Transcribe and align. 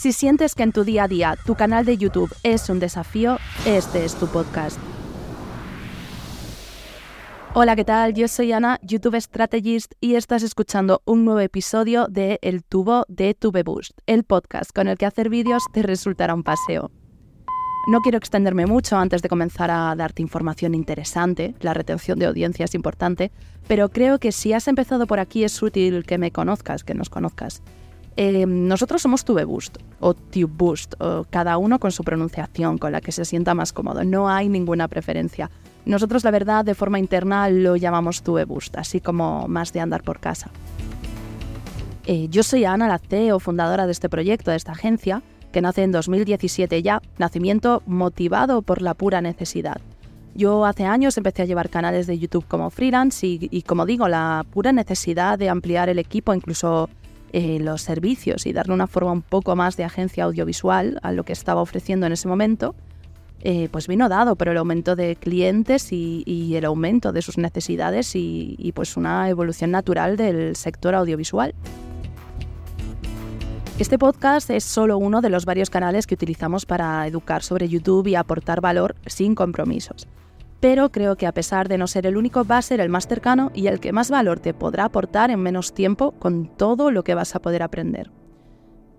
Si 0.00 0.14
sientes 0.14 0.54
que 0.54 0.62
en 0.62 0.72
tu 0.72 0.82
día 0.82 1.04
a 1.04 1.08
día 1.08 1.36
tu 1.44 1.56
canal 1.56 1.84
de 1.84 1.98
YouTube 1.98 2.34
es 2.42 2.70
un 2.70 2.80
desafío, 2.80 3.36
este 3.66 4.02
es 4.06 4.14
tu 4.14 4.28
podcast. 4.28 4.78
Hola, 7.52 7.76
¿qué 7.76 7.84
tal? 7.84 8.14
Yo 8.14 8.26
soy 8.26 8.52
Ana, 8.52 8.78
YouTube 8.80 9.20
Strategist, 9.20 9.92
y 10.00 10.14
estás 10.14 10.42
escuchando 10.42 11.02
un 11.04 11.26
nuevo 11.26 11.40
episodio 11.40 12.06
de 12.08 12.38
El 12.40 12.64
tubo 12.64 13.04
de 13.08 13.34
TubeBoost, 13.34 13.90
el 14.06 14.24
podcast 14.24 14.72
con 14.74 14.88
el 14.88 14.96
que 14.96 15.04
hacer 15.04 15.28
vídeos 15.28 15.64
te 15.70 15.82
resultará 15.82 16.32
un 16.32 16.44
paseo. 16.44 16.90
No 17.86 18.00
quiero 18.00 18.16
extenderme 18.16 18.64
mucho 18.64 18.96
antes 18.96 19.20
de 19.20 19.28
comenzar 19.28 19.70
a 19.70 19.94
darte 19.94 20.22
información 20.22 20.74
interesante, 20.74 21.54
la 21.60 21.74
retención 21.74 22.18
de 22.18 22.24
audiencia 22.24 22.64
es 22.64 22.74
importante, 22.74 23.32
pero 23.68 23.90
creo 23.90 24.18
que 24.18 24.32
si 24.32 24.54
has 24.54 24.66
empezado 24.66 25.06
por 25.06 25.20
aquí 25.20 25.44
es 25.44 25.62
útil 25.62 26.06
que 26.06 26.16
me 26.16 26.30
conozcas, 26.30 26.84
que 26.84 26.94
nos 26.94 27.10
conozcas. 27.10 27.62
Eh, 28.22 28.44
nosotros 28.44 29.00
somos 29.00 29.24
TubeBoost 29.24 29.78
o 30.00 30.12
TubeBoost, 30.12 30.92
o 31.00 31.24
cada 31.30 31.56
uno 31.56 31.78
con 31.78 31.90
su 31.90 32.04
pronunciación, 32.04 32.76
con 32.76 32.92
la 32.92 33.00
que 33.00 33.12
se 33.12 33.24
sienta 33.24 33.54
más 33.54 33.72
cómodo. 33.72 34.04
No 34.04 34.28
hay 34.28 34.50
ninguna 34.50 34.88
preferencia. 34.88 35.50
Nosotros, 35.86 36.22
la 36.22 36.30
verdad, 36.30 36.62
de 36.62 36.74
forma 36.74 36.98
interna 36.98 37.48
lo 37.48 37.76
llamamos 37.76 38.20
TubeBoost, 38.20 38.76
así 38.76 39.00
como 39.00 39.48
más 39.48 39.72
de 39.72 39.80
andar 39.80 40.02
por 40.02 40.20
casa. 40.20 40.50
Eh, 42.04 42.28
yo 42.28 42.42
soy 42.42 42.66
Ana, 42.66 42.88
la 42.88 42.98
CEO, 42.98 43.40
fundadora 43.40 43.86
de 43.86 43.92
este 43.92 44.10
proyecto, 44.10 44.50
de 44.50 44.58
esta 44.58 44.72
agencia, 44.72 45.22
que 45.50 45.62
nace 45.62 45.82
en 45.82 45.90
2017 45.90 46.82
ya, 46.82 47.00
nacimiento 47.16 47.82
motivado 47.86 48.60
por 48.60 48.82
la 48.82 48.92
pura 48.92 49.22
necesidad. 49.22 49.80
Yo 50.34 50.66
hace 50.66 50.84
años 50.84 51.16
empecé 51.16 51.40
a 51.40 51.46
llevar 51.46 51.70
canales 51.70 52.06
de 52.06 52.18
YouTube 52.18 52.44
como 52.46 52.68
freelance 52.68 53.26
y, 53.26 53.62
como 53.62 53.86
digo, 53.86 54.08
la 54.08 54.44
pura 54.50 54.72
necesidad 54.72 55.38
de 55.38 55.48
ampliar 55.48 55.88
el 55.88 55.98
equipo, 55.98 56.34
incluso 56.34 56.90
eh, 57.32 57.58
los 57.60 57.82
servicios 57.82 58.46
y 58.46 58.52
darle 58.52 58.74
una 58.74 58.86
forma 58.86 59.12
un 59.12 59.22
poco 59.22 59.54
más 59.56 59.76
de 59.76 59.84
agencia 59.84 60.24
audiovisual 60.24 60.98
a 61.02 61.12
lo 61.12 61.24
que 61.24 61.32
estaba 61.32 61.60
ofreciendo 61.60 62.06
en 62.06 62.12
ese 62.12 62.28
momento, 62.28 62.74
eh, 63.42 63.68
pues 63.70 63.86
vino 63.86 64.08
dado 64.08 64.36
por 64.36 64.48
el 64.48 64.56
aumento 64.56 64.96
de 64.96 65.16
clientes 65.16 65.92
y, 65.92 66.54
el 66.54 66.64
aumento 66.64 67.12
de 67.12 67.22
sus 67.22 67.38
necesidades 67.38 68.14
y, 68.16 68.56
y 68.58 68.72
pues 68.72 68.96
una 68.96 69.28
evolución 69.28 69.70
natural 69.70 70.16
del 70.16 70.56
sector 70.56 70.94
audiovisual. 70.94 71.54
Este 73.78 73.98
podcast 73.98 74.50
es 74.50 74.64
solo 74.64 74.98
uno 74.98 75.22
de 75.22 75.30
los 75.30 75.46
varios 75.46 75.70
canales 75.70 76.06
que 76.06 76.14
utilizamos 76.14 76.66
para 76.66 77.06
educar 77.06 77.42
sobre 77.42 77.68
YouTube 77.68 78.08
y 78.08 78.14
aportar 78.14 78.60
valor 78.60 78.94
sin 79.06 79.34
compromisos. 79.34 80.06
Pero 80.60 80.92
creo 80.92 81.16
que 81.16 81.26
a 81.26 81.32
pesar 81.32 81.68
de 81.68 81.78
no 81.78 81.86
ser 81.86 82.06
el 82.06 82.18
único, 82.18 82.44
va 82.44 82.58
a 82.58 82.62
ser 82.62 82.80
el 82.80 82.90
más 82.90 83.06
cercano 83.06 83.50
y 83.54 83.66
el 83.66 83.80
que 83.80 83.92
más 83.92 84.10
valor 84.10 84.40
te 84.40 84.52
podrá 84.52 84.84
aportar 84.84 85.30
en 85.30 85.40
menos 85.40 85.72
tiempo 85.72 86.12
con 86.12 86.54
todo 86.56 86.90
lo 86.90 87.02
que 87.02 87.14
vas 87.14 87.34
a 87.34 87.40
poder 87.40 87.62
aprender. 87.62 88.10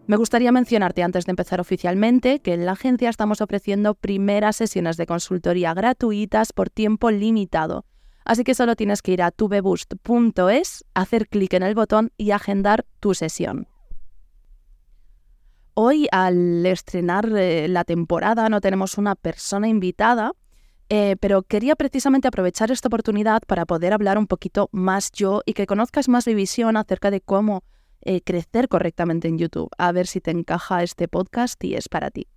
Me 0.08 0.18
gustaría 0.18 0.52
mencionarte 0.52 1.04
antes 1.04 1.26
de 1.26 1.30
empezar 1.30 1.62
oficialmente 1.62 2.40
que 2.40 2.54
en 2.54 2.66
la 2.66 2.72
agencia 2.72 3.10
estamos 3.10 3.40
ofreciendo 3.42 3.94
primeras 3.94 4.56
sesiones 4.56 4.98
de 4.98 5.06
consultoría 5.06 5.74
gratuitas 5.76 6.52
por 6.52 6.72
tiempo 6.72 7.12
limitado. 7.12 7.86
Así 8.26 8.44
que 8.44 8.56
solo 8.56 8.76
tienes 8.76 9.02
que 9.02 9.12
ir 9.14 9.22
a 9.22 9.32
tubeboost.es, 9.32 10.86
hacer 10.96 11.28
clic 11.28 11.54
en 11.54 11.64
el 11.64 11.76
botón 11.76 12.12
y 12.18 12.32
agendar 12.32 12.86
tu 13.00 13.14
sesión. 13.14 13.68
Hoy, 15.74 16.08
al 16.12 16.66
estrenar 16.66 17.30
eh, 17.36 17.68
la 17.68 17.84
temporada, 17.84 18.50
no 18.50 18.60
tenemos 18.60 18.98
una 18.98 19.16
persona 19.16 19.68
invitada, 19.70 20.34
eh, 20.94 21.16
pero 21.22 21.42
quería 21.44 21.78
precisamente 21.78 22.28
aprovechar 22.28 22.70
esta 22.70 22.90
oportunidad 22.90 23.44
para 23.48 23.66
poder 23.66 23.94
hablar 23.94 24.18
un 24.18 24.28
poquito 24.28 24.68
más 24.74 25.10
yo 25.14 25.42
y 25.46 25.54
que 25.54 25.66
conozcas 25.66 26.10
más 26.10 26.28
mi 26.28 26.34
visión 26.34 26.76
acerca 26.76 27.10
de 27.10 27.22
cómo 27.22 27.64
eh, 28.02 28.20
crecer 28.20 28.68
correctamente 28.68 29.30
en 29.30 29.38
YouTube. 29.38 29.70
A 29.78 29.94
ver 29.94 30.06
si 30.06 30.20
te 30.20 30.32
encaja 30.32 30.84
este 30.84 31.08
podcast 31.08 31.64
y 31.64 31.76
es 31.76 31.88
para 31.88 32.12
ti. 32.12 32.28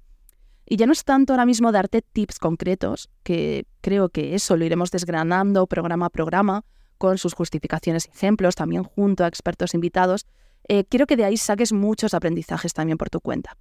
Y 0.66 0.76
ya 0.76 0.86
no 0.86 0.92
es 0.92 1.02
tanto 1.02 1.32
ahora 1.32 1.46
mismo 1.46 1.72
darte 1.72 2.00
tips 2.00 2.38
concretos, 2.38 3.10
que 3.24 3.66
creo 3.80 4.08
que 4.08 4.36
eso 4.36 4.56
lo 4.56 4.64
iremos 4.64 4.92
desgranando 4.92 5.66
programa 5.66 6.06
a 6.06 6.10
programa, 6.10 6.64
con 6.96 7.18
sus 7.18 7.34
justificaciones 7.34 8.06
y 8.06 8.10
ejemplos, 8.16 8.54
también 8.54 8.84
junto 8.84 9.24
a 9.24 9.26
expertos 9.26 9.74
invitados, 9.74 10.26
eh, 10.68 10.84
quiero 10.84 11.08
que 11.08 11.16
de 11.16 11.24
ahí 11.24 11.38
saques 11.38 11.72
muchos 11.72 12.14
aprendizajes 12.14 12.72
también 12.72 12.98
por 12.98 13.10
tu 13.10 13.20
cuenta. 13.20 13.56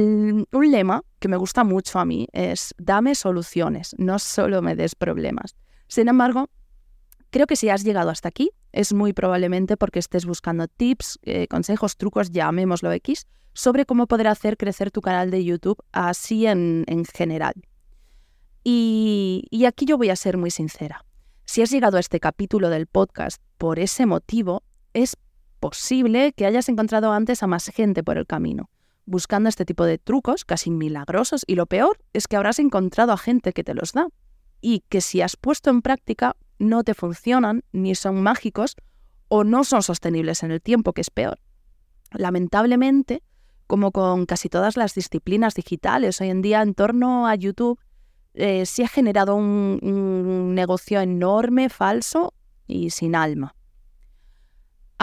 Un 0.00 0.70
lema 0.70 1.02
que 1.18 1.28
me 1.28 1.36
gusta 1.36 1.64
mucho 1.64 1.98
a 1.98 2.04
mí 2.04 2.28
es 2.32 2.74
dame 2.78 3.14
soluciones, 3.14 3.94
no 3.98 4.18
solo 4.18 4.62
me 4.62 4.74
des 4.74 4.94
problemas. 4.94 5.56
Sin 5.88 6.08
embargo, 6.08 6.48
creo 7.30 7.46
que 7.46 7.56
si 7.56 7.68
has 7.68 7.84
llegado 7.84 8.10
hasta 8.10 8.28
aquí, 8.28 8.50
es 8.72 8.94
muy 8.94 9.12
probablemente 9.12 9.76
porque 9.76 9.98
estés 9.98 10.24
buscando 10.24 10.68
tips, 10.68 11.18
eh, 11.22 11.46
consejos, 11.48 11.96
trucos, 11.96 12.30
llamémoslo 12.30 12.92
X, 12.92 13.26
sobre 13.52 13.84
cómo 13.84 14.06
poder 14.06 14.28
hacer 14.28 14.56
crecer 14.56 14.90
tu 14.90 15.00
canal 15.00 15.30
de 15.30 15.44
YouTube 15.44 15.82
así 15.92 16.46
en, 16.46 16.84
general. 17.12 17.54
y 18.64 19.64
aquí 19.66 19.84
yo 19.84 19.98
voy 19.98 20.10
a 20.10 20.16
ser 20.16 20.38
muy 20.38 20.50
sincera. 20.50 21.04
Si 21.44 21.60
has 21.60 21.70
llegado 21.70 21.98
a 21.98 22.00
este 22.00 22.20
capítulo 22.20 22.70
del 22.70 22.86
podcast 22.86 23.42
por 23.58 23.78
ese 23.78 24.06
motivo, 24.06 24.62
es 24.94 25.16
posible 25.60 26.32
que 26.32 26.46
hayas 26.46 26.68
encontrado 26.68 27.12
antes 27.12 27.42
a 27.42 27.46
más 27.46 27.66
gente 27.68 28.02
por 28.02 28.16
el 28.16 28.26
camino, 28.26 28.70
buscando 29.06 29.48
este 29.48 29.64
tipo 29.64 29.84
de 29.84 29.98
trucos 29.98 30.44
casi 30.44 30.70
milagrosos 30.70 31.44
y 31.46 31.54
lo 31.54 31.66
peor 31.66 31.98
es 32.12 32.28
que 32.28 32.36
habrás 32.36 32.58
encontrado 32.58 33.12
a 33.12 33.18
gente 33.18 33.52
que 33.52 33.64
te 33.64 33.74
los 33.74 33.92
da 33.92 34.08
y 34.60 34.84
que 34.88 35.00
si 35.00 35.20
has 35.20 35.36
puesto 35.36 35.70
en 35.70 35.82
práctica 35.82 36.36
no 36.58 36.84
te 36.84 36.94
funcionan 36.94 37.64
ni 37.72 37.94
son 37.94 38.22
mágicos 38.22 38.76
o 39.28 39.44
no 39.44 39.64
son 39.64 39.82
sostenibles 39.82 40.42
en 40.42 40.50
el 40.50 40.60
tiempo, 40.60 40.92
que 40.92 41.00
es 41.00 41.10
peor. 41.10 41.40
Lamentablemente, 42.12 43.22
como 43.66 43.90
con 43.90 44.26
casi 44.26 44.48
todas 44.48 44.76
las 44.76 44.94
disciplinas 44.94 45.54
digitales 45.54 46.20
hoy 46.20 46.28
en 46.28 46.42
día 46.42 46.62
en 46.62 46.74
torno 46.74 47.26
a 47.26 47.34
YouTube, 47.34 47.80
eh, 48.34 48.66
se 48.66 48.84
ha 48.84 48.88
generado 48.88 49.34
un 49.34 50.54
negocio 50.54 51.00
enorme, 51.00 51.68
falso 51.68 52.34
y 52.66 52.90
sin 52.90 53.14
alma. 53.14 53.54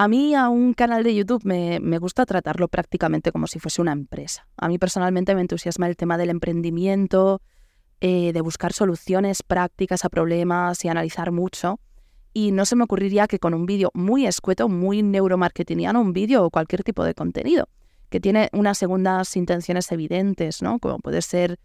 A 0.02 0.08
mí 0.08 0.34
a 0.34 0.48
un 0.48 0.74
canal 0.74 1.04
de 1.04 1.14
YouTube 1.14 1.44
me, 1.44 1.98
gusta 1.98 2.26
tratarlo 2.26 2.70
prácticamente 2.70 3.34
como 3.34 3.48
si 3.48 3.60
fuese 3.60 3.82
una 3.82 3.92
empresa. 3.92 4.48
A 4.56 4.70
mí 4.70 4.78
personalmente 4.78 5.36
me 5.36 5.42
entusiasma 5.42 5.90
el 5.90 5.98
tema 5.98 6.18
del 6.18 6.30
emprendimiento, 6.30 7.42
eh, 8.00 8.32
de 8.32 8.40
buscar 8.40 8.72
soluciones 8.72 9.44
prácticas 9.44 10.06
a 10.06 10.10
problemas 10.10 10.86
y 10.86 10.88
analizar 10.88 11.34
mucho. 11.34 11.82
Y 12.32 12.54
no 12.54 12.64
se 12.64 12.78
me 12.78 12.86
ocurriría 12.86 13.28
que 13.28 13.40
con 13.40 13.54
un 13.54 13.66
vídeo 13.66 13.92
muy 13.94 14.26
escueto, 14.26 14.70
muy 14.70 15.04
neuromarketingiano, 15.04 16.00
un 16.00 16.14
vídeo 16.14 16.46
o 16.46 16.50
cualquier 16.50 16.84
tipo 16.84 17.04
de 17.04 17.14
contenido, 17.14 17.68
que 18.10 18.22
tiene 18.22 18.48
unas 18.54 18.78
segundas 18.78 19.36
intenciones 19.36 19.92
evidentes, 19.92 20.62
¿no? 20.62 20.80
Como 20.80 21.00
puede 21.00 21.22
ser 21.22 21.60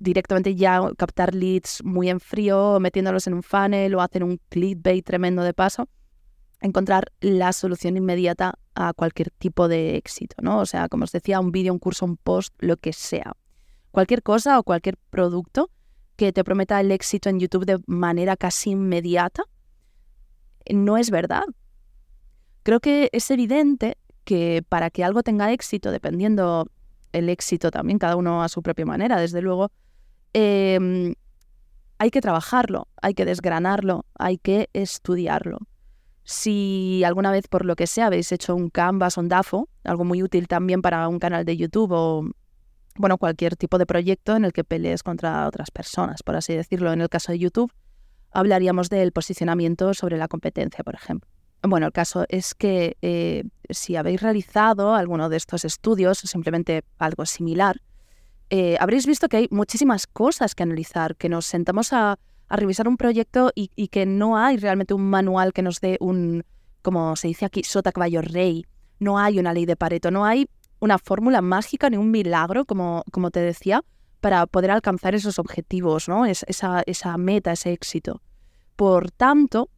directamente 0.00 0.56
ya 0.56 0.80
captar 0.98 1.32
leads 1.32 1.84
muy 1.84 2.10
en 2.10 2.18
frío, 2.18 2.80
metiéndolos 2.80 3.28
en 3.28 3.34
un 3.34 3.44
funnel 3.44 3.94
o 3.94 4.00
hacer 4.00 4.24
un 4.24 4.40
clickbait 4.48 5.06
tremendo 5.06 5.44
de 5.44 5.54
paso 5.54 5.88
encontrar 6.60 7.12
la 7.20 7.52
solución 7.52 7.96
inmediata 7.96 8.58
a 8.74 8.92
cualquier 8.92 9.30
tipo 9.30 9.68
de 9.68 9.96
éxito, 9.96 10.36
¿no? 10.42 10.60
O 10.60 10.66
sea, 10.66 10.88
como 10.88 11.04
os 11.04 11.12
decía, 11.12 11.40
un 11.40 11.52
vídeo, 11.52 11.72
un 11.72 11.78
curso, 11.78 12.04
un 12.04 12.16
post, 12.16 12.54
lo 12.58 12.76
que 12.76 12.92
sea. 12.92 13.34
Cualquier 13.90 14.22
cosa 14.22 14.58
o 14.58 14.62
cualquier 14.62 14.96
producto 15.10 15.70
que 16.16 16.32
te 16.32 16.44
prometa 16.44 16.80
el 16.80 16.90
éxito 16.90 17.28
en 17.28 17.40
YouTube 17.40 17.66
de 17.66 17.78
manera 17.86 18.36
casi 18.36 18.70
inmediata, 18.70 19.44
no 20.70 20.96
es 20.96 21.10
verdad. 21.10 21.44
Creo 22.62 22.80
que 22.80 23.10
es 23.12 23.30
evidente 23.30 23.96
que 24.24 24.64
para 24.68 24.90
que 24.90 25.04
algo 25.04 25.22
tenga 25.22 25.52
éxito, 25.52 25.90
dependiendo 25.90 26.66
el 27.12 27.28
éxito 27.28 27.70
también, 27.70 27.98
cada 27.98 28.16
uno 28.16 28.42
a 28.42 28.48
su 28.48 28.62
propia 28.62 28.84
manera, 28.84 29.20
desde 29.20 29.40
luego, 29.40 29.70
em, 30.32 31.14
hay 31.98 32.10
que 32.10 32.20
trabajarlo, 32.20 32.88
hay 33.00 33.14
que 33.14 33.24
desgranarlo, 33.24 34.04
hay 34.18 34.38
que 34.38 34.68
estudiarlo. 34.72 35.58
Si 36.28 37.04
alguna 37.04 37.30
vez, 37.30 37.46
por 37.46 37.64
lo 37.64 37.76
que 37.76 37.86
sea, 37.86 38.06
habéis 38.06 38.32
hecho 38.32 38.56
un 38.56 38.68
Canvas 38.68 39.16
o 39.16 39.20
un 39.20 39.28
DAFO, 39.28 39.68
algo 39.84 40.04
muy 40.04 40.24
útil 40.24 40.48
también 40.48 40.82
para 40.82 41.06
un 41.06 41.20
canal 41.20 41.44
de 41.44 41.56
YouTube 41.56 41.92
o 41.92 42.28
bueno, 42.96 43.16
cualquier 43.16 43.54
tipo 43.54 43.78
de 43.78 43.86
proyecto 43.86 44.34
en 44.34 44.44
el 44.44 44.52
que 44.52 44.64
pelees 44.64 45.04
contra 45.04 45.46
otras 45.46 45.70
personas, 45.70 46.24
por 46.24 46.34
así 46.34 46.52
decirlo. 46.52 46.92
En 46.92 47.00
el 47.00 47.08
caso 47.08 47.30
de 47.30 47.38
YouTube, 47.38 47.72
hablaríamos 48.32 48.88
del 48.88 49.12
posicionamiento 49.12 49.94
sobre 49.94 50.16
la 50.16 50.26
competencia, 50.26 50.82
por 50.82 50.96
ejemplo. 50.96 51.30
Bueno, 51.62 51.86
el 51.86 51.92
caso 51.92 52.24
es 52.28 52.56
que 52.56 52.96
eh, 53.02 53.44
si 53.70 53.94
habéis 53.94 54.20
realizado 54.20 54.94
alguno 54.94 55.28
de 55.28 55.36
estos 55.36 55.64
estudios 55.64 56.24
o 56.24 56.26
simplemente 56.26 56.82
algo 56.98 57.24
similar, 57.24 57.80
eh, 58.50 58.76
habréis 58.80 59.06
visto 59.06 59.28
que 59.28 59.36
hay 59.36 59.48
muchísimas 59.52 60.08
cosas 60.08 60.56
que 60.56 60.64
analizar, 60.64 61.14
que 61.14 61.28
nos 61.28 61.46
sentamos 61.46 61.92
a 61.92 62.18
a 62.48 62.56
revisar 62.56 62.88
un 62.88 62.96
proyecto 62.96 63.52
y, 63.54 63.68
que 63.88 64.06
no 64.06 64.36
hay 64.36 64.56
realmente 64.56 64.94
un 64.94 65.08
manual 65.08 65.52
que 65.52 65.62
nos 65.62 65.80
dé 65.80 65.96
un, 66.00 66.44
como 66.82 67.16
se 67.16 67.28
dice 67.28 67.44
aquí, 67.44 67.64
sota 67.64 67.92
caballo 67.92 68.22
rey. 68.22 68.64
No 68.98 69.18
hay 69.18 69.38
una 69.38 69.52
ley 69.52 69.66
de 69.66 69.76
Pareto, 69.76 70.10
no 70.10 70.24
hay 70.24 70.48
una 70.78 70.98
fórmula 70.98 71.40
mágica 71.40 71.90
ni 71.90 71.96
un 71.96 72.10
milagro, 72.10 72.64
como, 72.64 73.02
como 73.10 73.30
te 73.30 73.40
decía, 73.40 73.82
para 74.20 74.46
poder 74.46 74.70
alcanzar 74.70 75.14
esos 75.14 75.38
objetivos, 75.38 76.08
¿no? 76.08 76.26
Es, 76.26 76.44
esa, 76.48 76.82
esa 76.86 77.16
meta, 77.18 77.52
ese 77.52 77.72
éxito. 77.72 78.22
Por 78.76 79.10
tanto, 79.10 79.70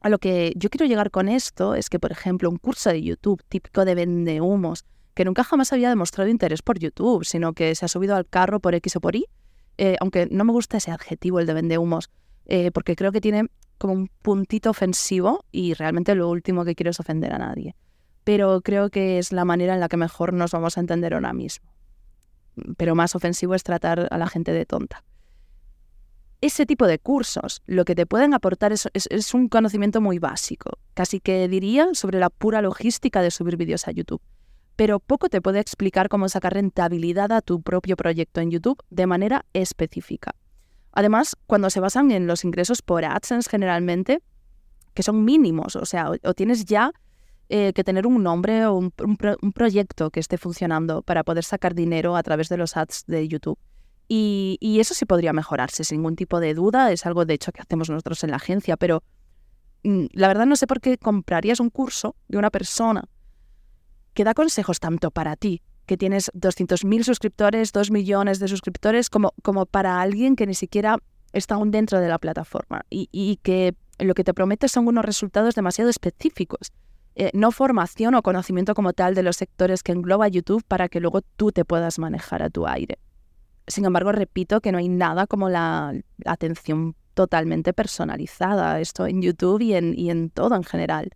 a 0.00 0.08
lo 0.08 0.18
que 0.18 0.52
yo 0.56 0.70
quiero 0.70 0.86
llegar 0.86 1.10
con 1.10 1.28
esto 1.28 1.74
es 1.74 1.88
que, 1.88 1.98
por 1.98 2.12
ejemplo, 2.12 2.50
un 2.50 2.58
curso 2.58 2.90
de 2.90 3.02
YouTube 3.02 3.42
típico 3.48 3.84
de 3.84 3.94
vende 3.94 4.40
humos, 4.40 4.84
que 5.14 5.24
nunca 5.24 5.44
jamás 5.44 5.72
había 5.72 5.88
demostrado 5.88 6.28
interés 6.28 6.60
por 6.60 6.78
YouTube, 6.78 7.24
sino 7.24 7.52
que 7.52 7.74
se 7.74 7.84
ha 7.84 7.88
subido 7.88 8.16
al 8.16 8.26
carro 8.26 8.60
por 8.60 8.74
X 8.74 8.96
o 8.96 9.00
por 9.00 9.16
Y, 9.16 9.26
eh, 9.78 9.96
aunque 10.00 10.28
no 10.30 10.44
me 10.44 10.52
gusta 10.52 10.76
ese 10.76 10.90
adjetivo, 10.90 11.40
el 11.40 11.46
de 11.46 11.54
vendehumos, 11.54 12.10
eh, 12.46 12.70
porque 12.70 12.96
creo 12.96 13.12
que 13.12 13.20
tiene 13.20 13.48
como 13.78 13.94
un 13.94 14.10
puntito 14.22 14.70
ofensivo 14.70 15.44
y 15.50 15.74
realmente 15.74 16.14
lo 16.14 16.28
último 16.28 16.64
que 16.64 16.74
quiero 16.74 16.90
es 16.90 17.00
ofender 17.00 17.32
a 17.32 17.38
nadie. 17.38 17.74
Pero 18.24 18.60
creo 18.62 18.90
que 18.90 19.18
es 19.18 19.32
la 19.32 19.44
manera 19.44 19.74
en 19.74 19.80
la 19.80 19.88
que 19.88 19.96
mejor 19.96 20.32
nos 20.32 20.52
vamos 20.52 20.76
a 20.76 20.80
entender 20.80 21.14
ahora 21.14 21.32
mismo. 21.32 21.68
Pero 22.76 22.94
más 22.94 23.14
ofensivo 23.14 23.54
es 23.54 23.64
tratar 23.64 24.08
a 24.10 24.18
la 24.18 24.28
gente 24.28 24.52
de 24.52 24.64
tonta. 24.64 25.04
Ese 26.40 26.66
tipo 26.66 26.86
de 26.86 26.98
cursos 26.98 27.62
lo 27.66 27.84
que 27.84 27.94
te 27.94 28.06
pueden 28.06 28.34
aportar 28.34 28.72
es, 28.72 28.88
es 28.92 29.34
un 29.34 29.48
conocimiento 29.48 30.00
muy 30.00 30.18
básico, 30.18 30.78
casi 30.92 31.18
que 31.20 31.48
diría 31.48 31.88
sobre 31.94 32.18
la 32.18 32.30
pura 32.30 32.62
logística 32.62 33.22
de 33.22 33.30
subir 33.30 33.56
vídeos 33.56 33.88
a 33.88 33.92
YouTube 33.92 34.20
pero 34.76 34.98
poco 34.98 35.28
te 35.28 35.40
puede 35.40 35.60
explicar 35.60 36.08
cómo 36.08 36.28
sacar 36.28 36.54
rentabilidad 36.54 37.32
a 37.32 37.42
tu 37.42 37.62
propio 37.62 37.96
proyecto 37.96 38.40
en 38.40 38.50
YouTube 38.50 38.82
de 38.90 39.06
manera 39.06 39.44
específica. 39.52 40.34
Además, 40.92 41.36
cuando 41.46 41.70
se 41.70 41.80
basan 41.80 42.10
en 42.10 42.26
los 42.26 42.44
ingresos 42.44 42.82
por 42.82 43.04
AdSense 43.04 43.50
generalmente, 43.50 44.22
que 44.94 45.02
son 45.02 45.24
mínimos, 45.24 45.76
o 45.76 45.86
sea, 45.86 46.10
o, 46.10 46.34
tienes 46.34 46.64
ya 46.64 46.92
eh, 47.48 47.72
que 47.72 47.84
tener 47.84 48.06
un 48.06 48.22
nombre 48.22 48.66
o 48.66 48.74
un, 48.76 48.90
proyecto 49.54 50.10
que 50.10 50.20
esté 50.20 50.38
funcionando 50.38 51.02
para 51.02 51.24
poder 51.24 51.44
sacar 51.44 51.74
dinero 51.74 52.16
a 52.16 52.22
través 52.22 52.48
de 52.48 52.56
los 52.56 52.76
ads 52.76 53.04
de 53.06 53.26
YouTube. 53.26 53.58
Y, 54.06 54.58
y, 54.60 54.80
eso 54.80 54.94
sí 54.94 55.04
podría 55.04 55.32
mejorarse, 55.32 55.82
sin 55.82 55.98
ningún 55.98 56.14
tipo 56.14 56.38
de 56.38 56.54
duda. 56.54 56.92
Es 56.92 57.06
algo, 57.06 57.24
de 57.24 57.34
hecho, 57.34 57.52
que 57.52 57.62
hacemos 57.62 57.88
nosotros 57.88 58.22
en 58.22 58.30
la 58.30 58.36
agencia, 58.36 58.76
pero 58.76 59.02
mm, 59.82 60.06
la 60.12 60.28
verdad 60.28 60.46
no 60.46 60.56
sé 60.56 60.66
por 60.66 60.80
qué 60.80 60.98
comprarías 60.98 61.58
un 61.58 61.70
curso 61.70 62.14
de 62.28 62.38
una 62.38 62.50
persona 62.50 63.08
que 64.14 64.24
da 64.24 64.34
consejos 64.34 64.80
tanto 64.80 65.10
para 65.10 65.36
ti, 65.36 65.62
que 65.86 65.96
tienes 65.96 66.30
200.000 66.34 67.02
suscriptores, 67.02 67.72
2 67.72 67.90
millones 67.90 68.38
de 68.38 68.48
suscriptores, 68.48 69.10
como, 69.10 69.34
como 69.42 69.66
para 69.66 70.00
alguien 70.00 70.36
que 70.36 70.46
ni 70.46 70.54
siquiera 70.54 70.98
está 71.32 71.56
aún 71.56 71.70
dentro 71.70 72.00
de 72.00 72.08
la 72.08 72.18
plataforma 72.18 72.82
y, 72.88 73.38
que 73.42 73.74
lo 73.98 74.14
que 74.14 74.24
te 74.24 74.34
promete 74.34 74.68
son 74.68 74.86
unos 74.86 75.04
resultados 75.04 75.54
demasiado 75.54 75.90
específicos. 75.90 76.72
Eh, 77.16 77.30
no 77.32 77.52
formación 77.52 78.14
o 78.14 78.22
conocimiento 78.22 78.74
como 78.74 78.92
tal 78.92 79.14
de 79.14 79.22
los 79.22 79.36
sectores 79.36 79.82
que 79.82 79.92
engloba 79.92 80.26
YouTube 80.26 80.64
para 80.66 80.88
que 80.88 80.98
luego 81.00 81.20
tú 81.36 81.52
te 81.52 81.64
puedas 81.64 81.98
manejar 81.98 82.42
a 82.42 82.50
tu 82.50 82.66
aire. 82.66 82.98
Sin 83.66 83.84
embargo, 83.84 84.10
repito 84.10 84.60
que 84.60 84.72
no 84.72 84.78
hay 84.78 84.88
nada 84.88 85.26
como 85.26 85.48
la, 85.48 85.94
atención 86.26 86.96
totalmente 87.14 87.72
personalizada, 87.72 88.80
esto 88.80 89.06
en 89.06 89.22
YouTube 89.22 89.60
y 89.62 89.74
en, 89.74 89.96
y 89.96 90.10
en 90.10 90.30
todo 90.30 90.56
en 90.56 90.64
general. 90.64 91.12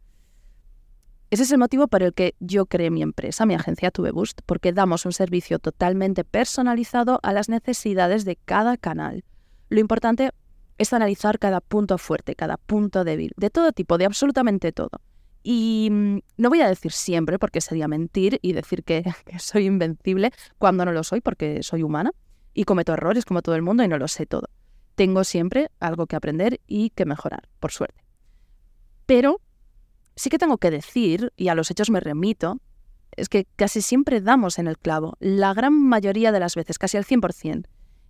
Ese 1.30 1.42
es 1.42 1.52
el 1.52 1.58
motivo 1.58 1.88
por 1.88 2.02
el 2.02 2.14
que 2.14 2.34
yo 2.40 2.64
creé 2.64 2.90
mi 2.90 3.02
empresa, 3.02 3.44
mi 3.44 3.54
agencia 3.54 3.90
TubeBoost, 3.90 4.40
porque 4.46 4.72
damos 4.72 5.04
un 5.04 5.12
servicio 5.12 5.58
totalmente 5.58 6.24
personalizado 6.24 7.20
a 7.22 7.34
las 7.34 7.50
necesidades 7.50 8.24
de 8.24 8.36
cada 8.36 8.78
canal. 8.78 9.24
Lo 9.68 9.78
importante 9.78 10.30
es 10.78 10.92
analizar 10.94 11.38
cada 11.38 11.60
punto 11.60 11.98
fuerte, 11.98 12.34
cada 12.34 12.56
punto 12.56 13.04
débil, 13.04 13.32
de 13.36 13.50
todo 13.50 13.72
tipo, 13.72 13.98
de 13.98 14.06
absolutamente 14.06 14.72
todo. 14.72 15.02
Y 15.42 15.88
mm, 15.90 16.18
no 16.38 16.48
voy 16.48 16.62
a 16.62 16.68
decir 16.68 16.92
siempre, 16.92 17.38
porque 17.38 17.60
sería 17.60 17.88
mentir 17.88 18.38
y 18.40 18.54
decir 18.54 18.82
que, 18.82 19.04
que, 19.26 19.38
soy 19.38 19.66
invencible 19.66 20.32
cuando 20.56 20.86
no 20.86 20.92
lo 20.92 21.04
soy, 21.04 21.20
porque 21.20 21.62
soy 21.62 21.82
humana 21.82 22.12
y 22.54 22.64
cometo 22.64 22.94
errores 22.94 23.26
como 23.26 23.42
todo 23.42 23.54
el 23.54 23.62
mundo 23.62 23.84
y 23.84 23.88
no 23.88 23.98
lo 23.98 24.08
sé 24.08 24.24
todo. 24.24 24.48
Tengo 24.94 25.24
siempre 25.24 25.70
algo 25.78 26.06
que 26.06 26.16
aprender 26.16 26.60
y 26.66 26.88
que 26.90 27.04
mejorar, 27.04 27.48
por 27.60 27.70
suerte. 27.70 28.02
Pero 29.04 29.42
sí 30.18 30.30
que 30.30 30.38
tengo 30.38 30.58
que 30.58 30.70
decir, 30.70 31.32
y 31.36 31.48
a 31.48 31.54
los 31.54 31.70
hechos 31.70 31.90
me 31.90 32.00
remito, 32.00 32.60
es 33.12 33.28
que 33.28 33.46
casi 33.56 33.82
siempre 33.82 34.20
damos 34.20 34.58
en 34.58 34.66
el 34.66 34.78
clavo, 34.78 35.16
la 35.20 35.54
gran 35.54 35.80
mayoría 35.80 36.32
de 36.32 36.40
las 36.40 36.54
veces, 36.54 36.78
casi 36.78 36.96
al 36.96 37.04
100%. 37.04 37.66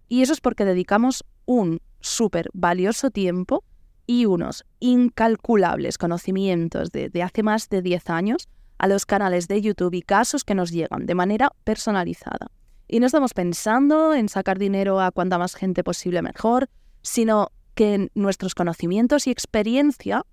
Y 0.08 0.22
eso 0.22 0.32
es 0.32 0.40
porque 0.40 0.64
dedicamos 0.64 1.24
un 1.44 1.80
súper 2.00 2.48
valioso 2.54 3.10
tiempo 3.10 3.62
y 4.06 4.24
unos 4.24 4.64
incalculables 4.80 5.98
conocimientos 5.98 6.90
de, 6.92 7.10
hace 7.22 7.42
más 7.42 7.68
de 7.68 7.82
10 7.82 8.08
años 8.10 8.48
a 8.78 8.88
los 8.88 9.04
canales 9.04 9.48
de 9.48 9.60
YouTube 9.60 9.94
y 9.94 10.02
casos 10.02 10.44
que 10.44 10.54
nos 10.54 10.70
llegan 10.70 11.04
de 11.04 11.14
manera 11.14 11.52
personalizada. 11.64 12.50
Y 12.86 13.00
no 13.00 13.06
estamos 13.06 13.34
pensando 13.34 14.14
en 14.14 14.30
sacar 14.30 14.58
dinero 14.58 15.00
a 15.00 15.10
cuanta 15.10 15.36
más 15.36 15.54
gente 15.54 15.84
posible 15.84 16.22
mejor, 16.22 16.70
sino 17.02 17.50
que 17.74 18.10
nuestros 18.14 18.54
conocimientos 18.54 19.26
y 19.26 19.30
experiencia 19.30 20.24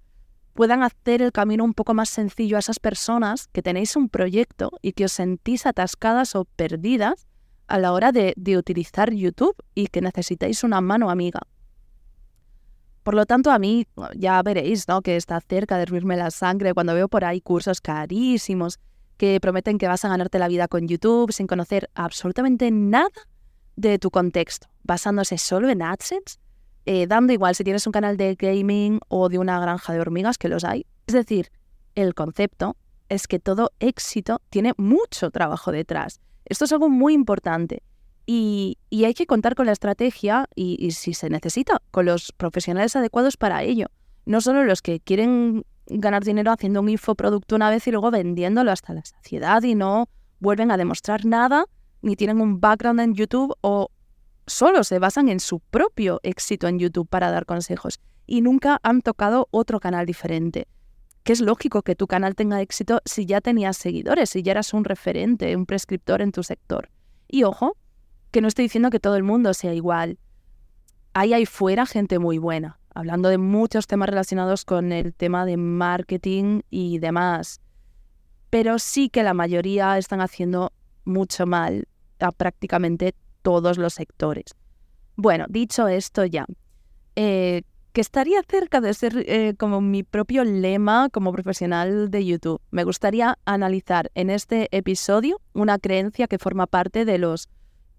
puedan 0.56 0.84
hacer 0.84 1.22
el 1.22 1.34
camino 1.34 1.66
un 1.66 1.74
poco 1.74 1.94
más 1.94 2.10
sencillo 2.10 2.56
a 2.56 2.60
esas 2.60 2.80
personas 2.80 3.48
que 3.52 3.62
tenéis 3.62 3.96
un 3.98 4.08
proyecto 4.10 4.72
y 4.82 4.94
que 4.94 5.06
os 5.06 5.12
sentís 5.12 5.66
atascadas 5.66 6.34
o 6.34 6.46
perdidas 6.46 7.28
a 7.68 7.78
la 7.78 7.92
hora 7.92 8.12
de, 8.12 8.34
utilizar 8.58 9.14
YouTube 9.14 9.56
y 9.76 9.88
que 9.88 10.02
necesitáis 10.02 10.64
una 10.64 10.80
mano 10.80 11.10
amiga. 11.10 11.42
Por 13.04 13.16
lo 13.16 13.26
tanto, 13.26 13.52
a 13.52 13.60
mí 13.60 13.86
ya 14.16 14.42
veréis 14.42 14.88
¿no? 14.88 15.02
que 15.02 15.18
está 15.18 15.42
cerca 15.42 15.76
de 15.76 15.84
hervirme 15.84 16.16
la 16.16 16.32
sangre 16.32 16.74
cuando 16.74 16.94
veo 16.94 17.10
por 17.10 17.26
ahí 17.26 17.42
cursos 17.42 17.82
carísimos 17.82 18.80
que 19.18 19.40
prometen 19.42 19.78
que 19.78 19.88
vas 19.88 20.06
a 20.06 20.10
ganarte 20.10 20.40
la 20.40 20.48
vida 20.48 20.70
con 20.70 20.88
YouTube 20.88 21.34
sin 21.34 21.48
conocer 21.48 21.90
absolutamente 21.96 22.72
nada 22.72 23.10
de 23.76 24.00
tu 24.00 24.10
contexto, 24.10 24.68
basándose 24.84 25.38
solo 25.38 25.70
en 25.70 25.82
AdSense 25.82 26.38
eh, 26.86 27.08
dando 27.08 27.34
igual 27.34 27.56
si 27.56 27.64
tienes 27.64 27.86
un 27.88 27.92
canal 27.92 28.18
de 28.18 28.36
gaming 28.36 29.00
o 29.08 29.30
de 29.30 29.40
una 29.40 29.60
granja 29.60 29.94
de 29.94 30.00
hormigas, 30.00 30.38
que 30.38 30.50
los 30.50 30.64
hay. 30.64 30.86
Es 31.08 31.14
decir, 31.14 31.52
el 31.96 32.14
concepto 32.14 32.78
es 33.10 33.28
que 33.28 33.40
todo 33.40 33.72
éxito 33.80 34.42
tiene 34.50 34.74
mucho 34.78 35.32
trabajo 35.32 35.72
detrás. 35.72 36.20
Esto 36.46 36.66
es 36.66 36.72
algo 36.72 36.90
muy 36.90 37.14
importante. 37.14 37.84
Y, 38.28 38.78
hay 38.92 39.14
que 39.14 39.28
contar 39.28 39.56
con 39.56 39.68
la 39.68 39.72
estrategia 39.72 40.48
y, 40.56 40.78
y, 40.80 40.92
si 40.92 41.14
se 41.14 41.30
necesita, 41.30 41.82
con 41.92 42.06
los 42.06 42.32
profesionales 42.32 42.96
adecuados 42.96 43.38
para 43.38 43.62
ello. 43.64 43.88
No 44.26 44.42
solo 44.42 44.64
los 44.64 44.82
que 44.82 45.00
quieren 45.00 45.64
ganar 45.88 46.24
dinero 46.24 46.52
haciendo 46.52 46.82
un 46.82 46.90
infoproducto 46.90 47.56
una 47.56 47.70
vez 47.70 47.86
y 47.88 47.92
luego 47.92 48.10
vendiéndolo 48.10 48.72
hasta 48.72 48.94
la 48.94 49.06
saciedad 49.06 49.62
y 49.62 49.76
no 49.76 50.10
vuelven 50.40 50.72
a 50.72 50.78
demostrar 50.78 51.26
nada, 51.26 51.66
ni 52.02 52.16
tienen 52.16 52.42
un 52.42 52.60
background 52.60 53.00
en 53.00 53.14
YouTube 53.14 53.56
o 53.62 53.90
solo 54.48 54.84
se 54.84 55.00
basan 55.00 55.30
en 55.30 55.40
su 55.40 55.60
propio 55.60 56.20
éxito 56.24 56.68
en 56.68 56.80
YouTube 56.80 57.08
para 57.08 57.32
dar 57.32 57.46
consejos 57.46 58.00
y 58.28 58.42
nunca 58.42 58.80
han 58.84 59.02
tocado 59.02 59.48
otro 59.52 59.80
canal 59.80 60.06
diferente. 60.06 60.68
Que 61.24 61.34
es 61.34 61.42
lógico 61.42 61.82
que 61.82 61.96
tu 61.96 62.08
canal 62.08 62.36
tenga 62.36 62.62
éxito 62.62 63.02
si 63.06 63.26
ya 63.26 63.42
tenías 63.42 63.78
seguidores, 63.78 64.30
si 64.30 64.44
ya 64.44 64.52
eras 64.52 64.74
un 64.74 64.84
referente, 64.84 65.56
un 65.56 65.66
prescriptor 65.66 66.22
en 66.22 66.32
tu 66.32 66.44
sector. 66.44 66.90
Y 67.28 67.44
ojo, 67.44 67.76
que 68.32 68.42
no 68.42 68.48
estoy 68.48 68.66
diciendo 68.66 68.90
que 68.90 69.00
todo 69.00 69.16
el 69.16 69.24
mundo 69.24 69.54
sea 69.54 69.74
igual. 69.74 70.20
Hay 71.14 71.34
ahí 71.34 71.46
fuera 71.46 71.86
gente 71.86 72.20
muy 72.20 72.38
buena, 72.38 72.80
hablando 72.94 73.30
de 73.30 73.38
muchos 73.38 73.88
temas 73.88 74.10
relacionados 74.10 74.66
con 74.66 74.92
el 74.92 75.14
tema 75.14 75.46
de 75.46 75.58
marketing 75.58 76.62
y 76.70 77.00
demás. 77.00 77.62
Pero 78.50 78.78
sí 78.78 79.10
que 79.10 79.24
la 79.24 79.34
mayoría 79.34 79.98
están 79.98 80.22
haciendo 80.22 80.74
mucho 81.06 81.46
mal 81.46 81.88
a 82.20 82.32
prácticamente 82.32 83.16
todos 83.46 83.78
los 83.78 83.94
sectores. 83.94 84.56
Bueno, 85.16 85.46
dicho 85.48 85.88
esto 85.88 86.26
ya, 86.26 86.48
eh, 87.16 87.62
que 87.94 88.02
estaría 88.02 88.42
cerca 88.50 88.82
de 88.82 88.92
ser 88.96 89.24
eh, 89.28 89.54
como 89.56 89.82
mi 89.82 90.02
propio 90.02 90.44
lema 90.44 91.10
como 91.10 91.32
profesional 91.32 92.10
de 92.10 92.26
YouTube. 92.26 92.60
Me 92.72 92.84
gustaría 92.84 93.38
analizar 93.46 94.12
en 94.16 94.32
este 94.32 94.68
episodio 94.72 95.40
una 95.54 95.78
creencia 95.78 96.26
que 96.28 96.40
forma 96.40 96.66
parte 96.66 97.06
de 97.06 97.20
los 97.20 97.48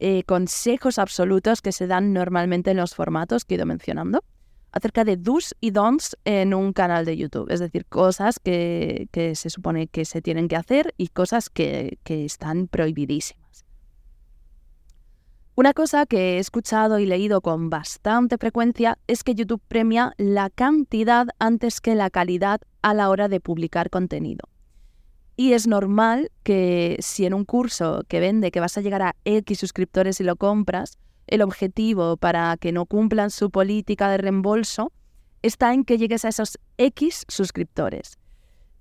eh, 0.01 0.25
consejos 0.25 0.99
absolutos 0.99 1.63
que 1.63 1.71
se 1.71 1.87
dan 1.87 2.13
normalmente 2.13 2.73
en 2.73 2.79
los 2.79 2.97
formatos 2.97 3.45
que 3.45 3.55
he 3.55 3.57
ido 3.57 3.67
mencionando 3.67 4.25
acerca 4.73 5.05
de 5.05 5.17
do's 5.17 5.55
y 5.61 5.71
don'ts 5.71 6.17
en 6.25 6.55
un 6.55 6.73
canal 6.73 7.05
de 7.05 7.17
YouTube, 7.17 7.51
es 7.51 7.61
decir, 7.61 7.87
cosas 7.87 8.41
que, 8.41 9.09
se 9.35 9.49
supone 9.49 9.87
que 9.87 10.05
se 10.05 10.21
tienen 10.21 10.49
que 10.49 10.57
hacer 10.57 10.93
y 10.99 11.09
cosas 11.09 11.49
que 11.49 11.97
están 12.05 12.67
prohibidísimas. 12.67 13.66
Una 15.59 15.73
cosa 15.73 16.05
que 16.05 16.35
he 16.35 16.39
escuchado 16.39 16.99
y 16.99 17.07
leído 17.07 17.41
con 17.41 17.71
bastante 17.71 18.37
frecuencia 18.37 18.99
es 19.07 19.25
que 19.25 19.35
YouTube 19.35 19.63
premia 19.67 20.13
la 20.19 20.51
cantidad 20.51 21.29
antes 21.39 21.81
que 21.81 21.95
la 21.95 22.11
calidad 22.11 22.61
a 22.83 22.93
la 22.93 23.09
hora 23.09 23.29
de 23.29 23.41
publicar 23.41 23.89
contenido. 23.89 24.51
Y 25.35 25.55
es 25.55 25.67
normal 25.67 26.31
que 26.43 26.99
si 27.01 27.25
en 27.25 27.33
un 27.33 27.47
curso 27.47 28.03
que 28.07 28.21
vende 28.21 28.51
que 28.51 28.61
vas 28.61 28.77
a 28.77 28.83
llegar 28.83 29.01
a 29.01 29.17
X 29.25 29.59
suscriptores 29.59 30.21
y 30.21 30.25
lo 30.25 30.37
compras, 30.37 30.99
el 31.27 31.41
objetivo 31.41 32.19
para 32.19 32.59
que 32.59 32.73
no 32.73 32.85
cumplan 32.85 33.31
su 33.31 33.51
política 33.51 34.11
de 34.11 34.19
reembolso 34.19 34.93
está 35.41 35.73
en 35.73 35.85
que 35.87 35.97
llegues 35.97 36.27
a 36.27 36.29
esos 36.29 36.59
X 36.77 37.25
suscriptores. 37.29 38.19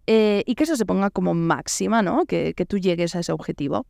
Eh, 0.07 0.43
y 0.45 0.55
que 0.55 0.65
eso 0.65 0.75
se 0.75 0.85
ponga 0.85 1.09
como 1.09 1.35
máxima, 1.35 2.01
¿no? 2.01 2.25
Que, 2.25 2.53
que 2.53 2.65
tú 2.65 2.79
llegues 2.79 3.15
a 3.15 3.19
ese 3.19 3.31
objetivo 3.31 3.87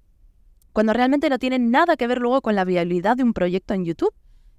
cuando 0.75 0.91
realmente 0.91 1.29
no 1.29 1.39
tiene 1.39 1.57
nada 1.57 1.95
que 1.95 2.05
ver 2.05 2.19
luego 2.19 2.41
con 2.41 2.53
la 2.53 2.65
viabilidad 2.65 3.15
de 3.15 3.23
un 3.23 3.31
proyecto 3.31 3.73
en 3.73 3.85
YouTube. 3.85 4.13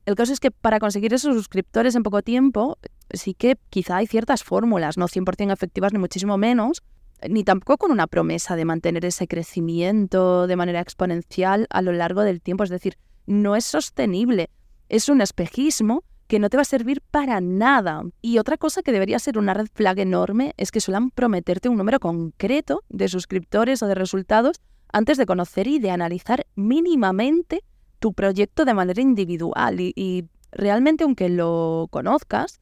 El 0.06 0.14
caso 0.14 0.32
es 0.32 0.40
que 0.40 0.50
para 0.50 0.80
conseguir 0.80 1.12
esos 1.12 1.34
suscriptores 1.34 1.94
en 1.94 2.02
poco 2.02 2.22
tiempo, 2.22 2.78
sí 3.10 3.34
que 3.34 3.58
quizá 3.68 3.98
hay 3.98 4.06
ciertas 4.06 4.42
fórmulas, 4.42 4.96
no 4.96 5.08
100% 5.08 5.52
efectivas 5.52 5.92
ni 5.92 5.98
muchísimo 5.98 6.38
menos, 6.38 6.82
ni 7.28 7.44
tampoco 7.44 7.76
con 7.76 7.92
una 7.92 8.06
promesa 8.06 8.56
de 8.56 8.64
mantener 8.64 9.04
ese 9.04 9.28
crecimiento 9.28 10.46
de 10.46 10.56
manera 10.56 10.80
exponencial 10.80 11.66
a 11.68 11.82
lo 11.82 11.92
largo 11.92 12.22
del 12.22 12.40
tiempo. 12.40 12.64
Es 12.64 12.70
decir, 12.70 12.96
no 13.26 13.54
es 13.54 13.66
sostenible. 13.66 14.48
Es 14.88 15.10
un 15.10 15.20
espejismo 15.20 16.02
que 16.28 16.38
no 16.38 16.48
te 16.48 16.56
va 16.56 16.62
a 16.62 16.64
servir 16.64 17.02
para 17.10 17.42
nada. 17.42 18.04
Y 18.22 18.38
otra 18.38 18.56
cosa 18.56 18.80
que 18.82 18.90
debería 18.90 19.18
ser 19.18 19.36
una 19.36 19.52
red 19.52 19.66
flag 19.70 19.98
enorme 19.98 20.54
es 20.56 20.70
que 20.70 20.80
suelen 20.80 21.10
prometerte 21.10 21.68
un 21.68 21.76
número 21.76 22.00
concreto 22.00 22.84
de 22.88 23.08
suscriptores 23.08 23.82
o 23.82 23.86
de 23.86 23.94
resultados 23.94 24.62
antes 24.96 25.18
de 25.18 25.26
conocer 25.26 25.66
y 25.66 25.78
de 25.78 25.90
analizar 25.90 26.46
mínimamente 26.54 27.62
tu 27.98 28.14
proyecto 28.14 28.64
de 28.64 28.72
manera 28.72 29.02
individual. 29.02 29.78
Y, 29.78 30.26
realmente, 30.50 31.04
aunque 31.04 31.28
lo 31.28 31.88
conozcas, 31.90 32.60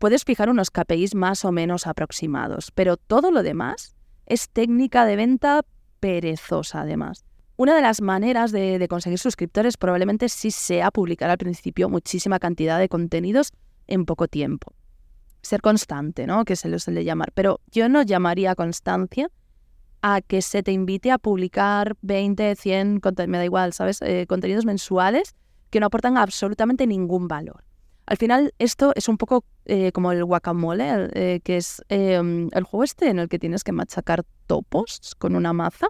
puedes 0.00 0.24
fijar 0.24 0.50
unos 0.50 0.72
KPIs 0.72 1.14
más 1.14 1.44
o 1.44 1.52
menos 1.52 1.86
aproximados. 1.86 2.72
Pero 2.72 2.96
todo 2.96 3.30
lo 3.30 3.44
demás 3.44 3.94
es 4.26 4.48
técnica 4.48 5.06
de 5.06 5.14
venta 5.14 5.64
perezosa, 6.00 6.80
además. 6.80 7.24
Una 7.54 7.76
de 7.76 7.82
las 7.82 8.00
maneras 8.00 8.50
de, 8.50 8.84
conseguir 8.90 9.20
suscriptores 9.20 9.76
probablemente 9.76 10.28
sí 10.28 10.50
sea 10.50 10.90
publicar 10.90 11.30
al 11.30 11.38
principio 11.38 11.88
muchísima 11.88 12.40
cantidad 12.40 12.80
de 12.80 12.88
contenidos 12.88 13.52
en 13.86 14.06
poco 14.06 14.26
tiempo. 14.26 14.72
Ser 15.42 15.60
constante, 15.60 16.26
¿no? 16.26 16.44
Que 16.44 16.56
se 16.56 16.68
lo 16.68 16.80
suele 16.80 17.04
llamar. 17.04 17.30
Pero 17.32 17.60
yo 17.70 17.88
no 17.88 18.02
llamaría 18.02 18.56
constancia 18.56 19.30
a 20.02 20.20
que 20.20 20.42
se 20.42 20.62
te 20.62 20.72
invite 20.72 21.10
a 21.10 21.18
publicar 21.18 21.96
20, 22.02 22.56
100, 22.56 23.00
me 23.26 23.38
da 23.38 23.44
igual, 23.44 23.72
¿sabes? 23.72 24.00
Eh, 24.02 24.26
contenidos 24.28 24.64
mensuales 24.64 25.34
que 25.70 25.80
no 25.80 25.86
aportan 25.86 26.16
absolutamente 26.16 26.86
ningún 26.86 27.28
valor. 27.28 27.64
Al 28.08 28.16
final, 28.16 28.54
esto 28.58 28.92
es 28.94 29.06
un 29.08 29.18
poco 29.18 29.44
eh, 29.66 29.92
como 29.92 30.12
el 30.12 30.24
guacamole, 30.24 31.10
eh, 31.12 31.40
que 31.44 31.58
es 31.58 31.82
em, 31.90 32.48
el 32.52 32.64
juego 32.64 32.84
este 32.84 33.10
en 33.10 33.18
el 33.18 33.28
que 33.28 33.38
tienes 33.38 33.64
que 33.64 33.72
machacar 33.72 34.24
topos 34.46 35.14
con 35.18 35.36
una 35.36 35.52
maza. 35.52 35.88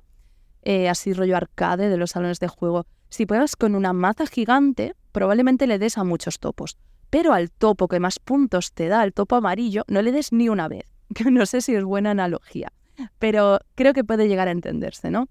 Eh, 0.62 0.88
así 0.88 1.12
rollo 1.12 1.37
arcade 1.37 1.88
de 1.88 1.97
los 1.97 2.11
salones 2.11 2.41
de 2.41 2.49
juego. 2.49 2.87
Si 3.09 3.25
pruebas 3.25 3.55
con 3.55 3.77
una 3.77 3.93
maza 3.93 4.27
gigante, 4.27 4.97
probablemente 5.12 5.69
le 5.69 5.79
des 5.79 5.97
a 5.97 6.03
muchos 6.03 6.41
topos. 6.41 6.77
Pero 7.09 7.33
al 7.33 7.53
topo 7.53 7.87
que 7.87 8.00
más 8.00 8.19
puntos 8.19 8.73
te 8.73 8.88
da, 8.88 9.05
el 9.05 9.12
topo 9.12 9.37
amarillo, 9.37 9.85
no 9.87 10.03
le 10.03 10.11
des 10.11 10.33
ni 10.33 10.49
una 10.49 10.67
vez. 10.67 10.87
Que 11.15 11.31
no 11.31 11.47
sé 11.47 11.61
si 11.61 11.73
es 11.75 11.85
buena 11.85 12.11
analogía, 12.11 12.73
pero 13.19 13.59
creo 13.75 13.93
que 13.93 14.05
puede 14.05 14.28
llegar 14.28 14.49
a 14.49 14.52
entenderse, 14.52 15.11
¿no? 15.11 15.28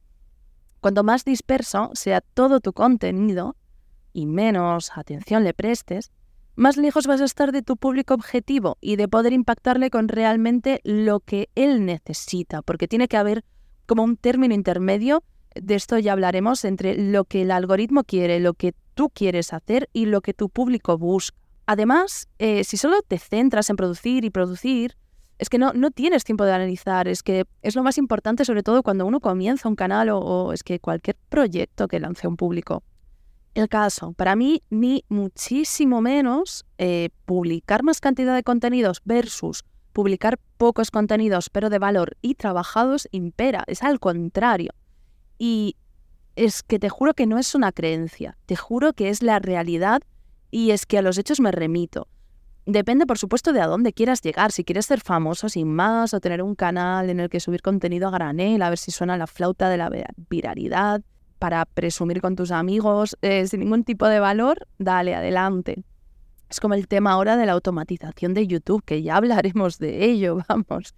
Cuanto 0.79 1.03
más 1.03 1.25
disperso 1.25 1.91
sea 1.93 2.21
todo 2.21 2.59
tu 2.59 2.74
contenido 2.74 3.55
y 4.13 4.25
menos 4.25 4.91
atención 4.95 5.43
le 5.43 5.53
prestes, 5.53 6.12
más 6.55 6.75
lejos 6.75 7.05
vas 7.05 7.21
a 7.21 7.25
estar 7.25 7.51
de 7.51 7.62
tu 7.62 7.77
público 7.77 8.15
objetivo 8.15 8.77
y 8.81 8.95
de 8.95 9.07
poder 9.07 9.31
impactarle 9.31 9.91
con 9.91 10.07
realmente 10.07 10.81
lo 10.83 11.19
que 11.19 11.50
él 11.53 11.86
necesita, 11.86 12.63
porque 12.63 12.88
tiene 12.88 13.07
que 13.07 13.17
haber 13.17 13.43
como 13.86 14.03
un 14.03 14.17
término 14.17 14.55
intermedio, 14.55 15.24
de 15.53 15.75
esto 15.75 16.00
ya 16.00 16.13
hablaremos, 16.13 16.65
entre 16.65 16.97
lo 16.97 17.25
que 17.25 17.43
el 17.43 17.51
algoritmo 17.51 18.03
quiere, 18.03 18.39
lo 18.39 18.53
que 18.53 18.74
tú 18.95 19.09
quieres 19.09 19.53
hacer 19.53 19.89
y 19.93 20.07
lo 20.07 20.21
que 20.21 20.33
tu 20.33 20.50
público 20.50 20.97
busca. 20.97 21.38
Además, 21.67 22.27
eh, 22.39 22.63
si 22.63 22.77
solo 22.77 23.01
te 23.07 23.19
centras 23.19 23.69
en 23.69 23.75
producir 23.75 24.25
y 24.25 24.29
producir, 24.29 24.97
es 25.39 25.50
que 25.50 25.58
no, 25.58 25.74
no 25.74 25.91
tienes 25.91 26.24
tiempo 26.24 26.46
de 26.46 26.53
analizar, 26.53 27.08
es 27.08 27.24
que 27.24 27.46
es 27.62 27.75
lo 27.75 27.84
más 27.84 27.98
importante 27.98 28.46
sobre 28.46 28.63
todo 28.63 28.84
cuando 28.84 29.06
uno 29.06 29.20
comienza 29.20 29.70
un 29.70 29.75
canal 29.75 30.10
o, 30.10 30.51
es 30.53 30.63
que 30.63 30.79
cualquier 30.79 31.17
proyecto 31.29 31.88
que 31.88 32.00
lance 32.00 32.27
un 32.27 32.38
público. 32.38 32.84
El 33.53 33.70
caso, 33.70 34.13
para 34.13 34.36
mí, 34.36 34.62
ni 34.70 35.03
muchísimo 35.10 36.01
menos 36.01 36.65
eh, 36.77 37.10
publicar 37.25 37.84
más 37.84 38.00
cantidad 38.00 38.36
de 38.36 38.44
contenidos 38.44 39.01
versus 39.03 39.63
publicar 39.94 40.38
pocos 40.58 40.91
contenidos, 40.91 41.50
pero 41.50 41.72
de 41.72 41.79
valor 41.79 42.17
y 42.22 42.36
trabajados, 42.36 43.08
impera. 43.12 43.63
Es 43.65 43.82
al 43.82 44.00
contrario. 44.00 44.72
Y 45.39 45.75
es 46.36 46.62
que 46.62 46.77
te 46.77 46.89
juro 46.89 47.15
que 47.15 47.25
no 47.25 47.39
es 47.39 47.56
una 47.56 47.72
creencia, 47.72 48.38
te 48.46 48.56
juro 48.56 48.94
que 48.94 49.10
es 49.10 49.24
la 49.24 49.39
realidad 49.39 50.03
y 50.51 50.70
es 50.70 50.86
que 50.86 51.00
a 51.00 51.01
los 51.01 51.17
hechos 51.17 51.39
me 51.39 51.51
remito. 51.51 52.08
Depende, 52.69 53.05
por 53.05 53.17
supuesto, 53.17 53.53
de 53.53 53.62
a 53.62 53.65
dónde 53.65 53.93
quieras 53.93 54.21
llegar. 54.21 54.51
Si 54.51 54.65
quieres 54.65 54.88
ser 54.88 55.00
famoso 55.00 55.47
sin 55.47 55.74
más 55.74 56.13
o 56.13 56.19
tener 56.19 56.43
un 56.43 56.53
canal 56.53 57.09
en 57.09 57.21
el 57.21 57.29
que 57.29 57.39
subir 57.39 57.62
contenido 57.62 58.09
a 58.09 58.12
granel, 58.12 58.62
a 58.62 58.67
ver 58.67 58.77
si 58.77 58.91
suena 58.91 59.15
la 59.15 59.25
flauta 59.25 59.69
de 59.69 59.77
la 59.77 59.89
viralidad, 60.29 61.01
para 61.39 61.63
presumir 61.63 62.19
con 62.19 62.36
tus 62.36 62.51
amigos 62.51 63.15
eh, 63.21 63.47
sin 63.47 63.62
ningún 63.62 63.86
tipo 63.86 64.05
de 64.07 64.19
valor, 64.19 64.67
dale, 64.79 65.15
adelante. 65.15 65.86
Es 66.50 66.59
como 66.59 66.74
el 66.74 66.89
tema 66.89 67.12
ahora 67.12 67.38
de 67.38 67.45
la 67.45 67.53
automatización 67.53 68.33
de 68.33 68.47
YouTube, 68.47 68.83
que 68.83 69.01
ya 69.01 69.15
hablaremos 69.15 69.79
de 69.79 70.03
ello, 70.03 70.39
vamos. 70.50 70.93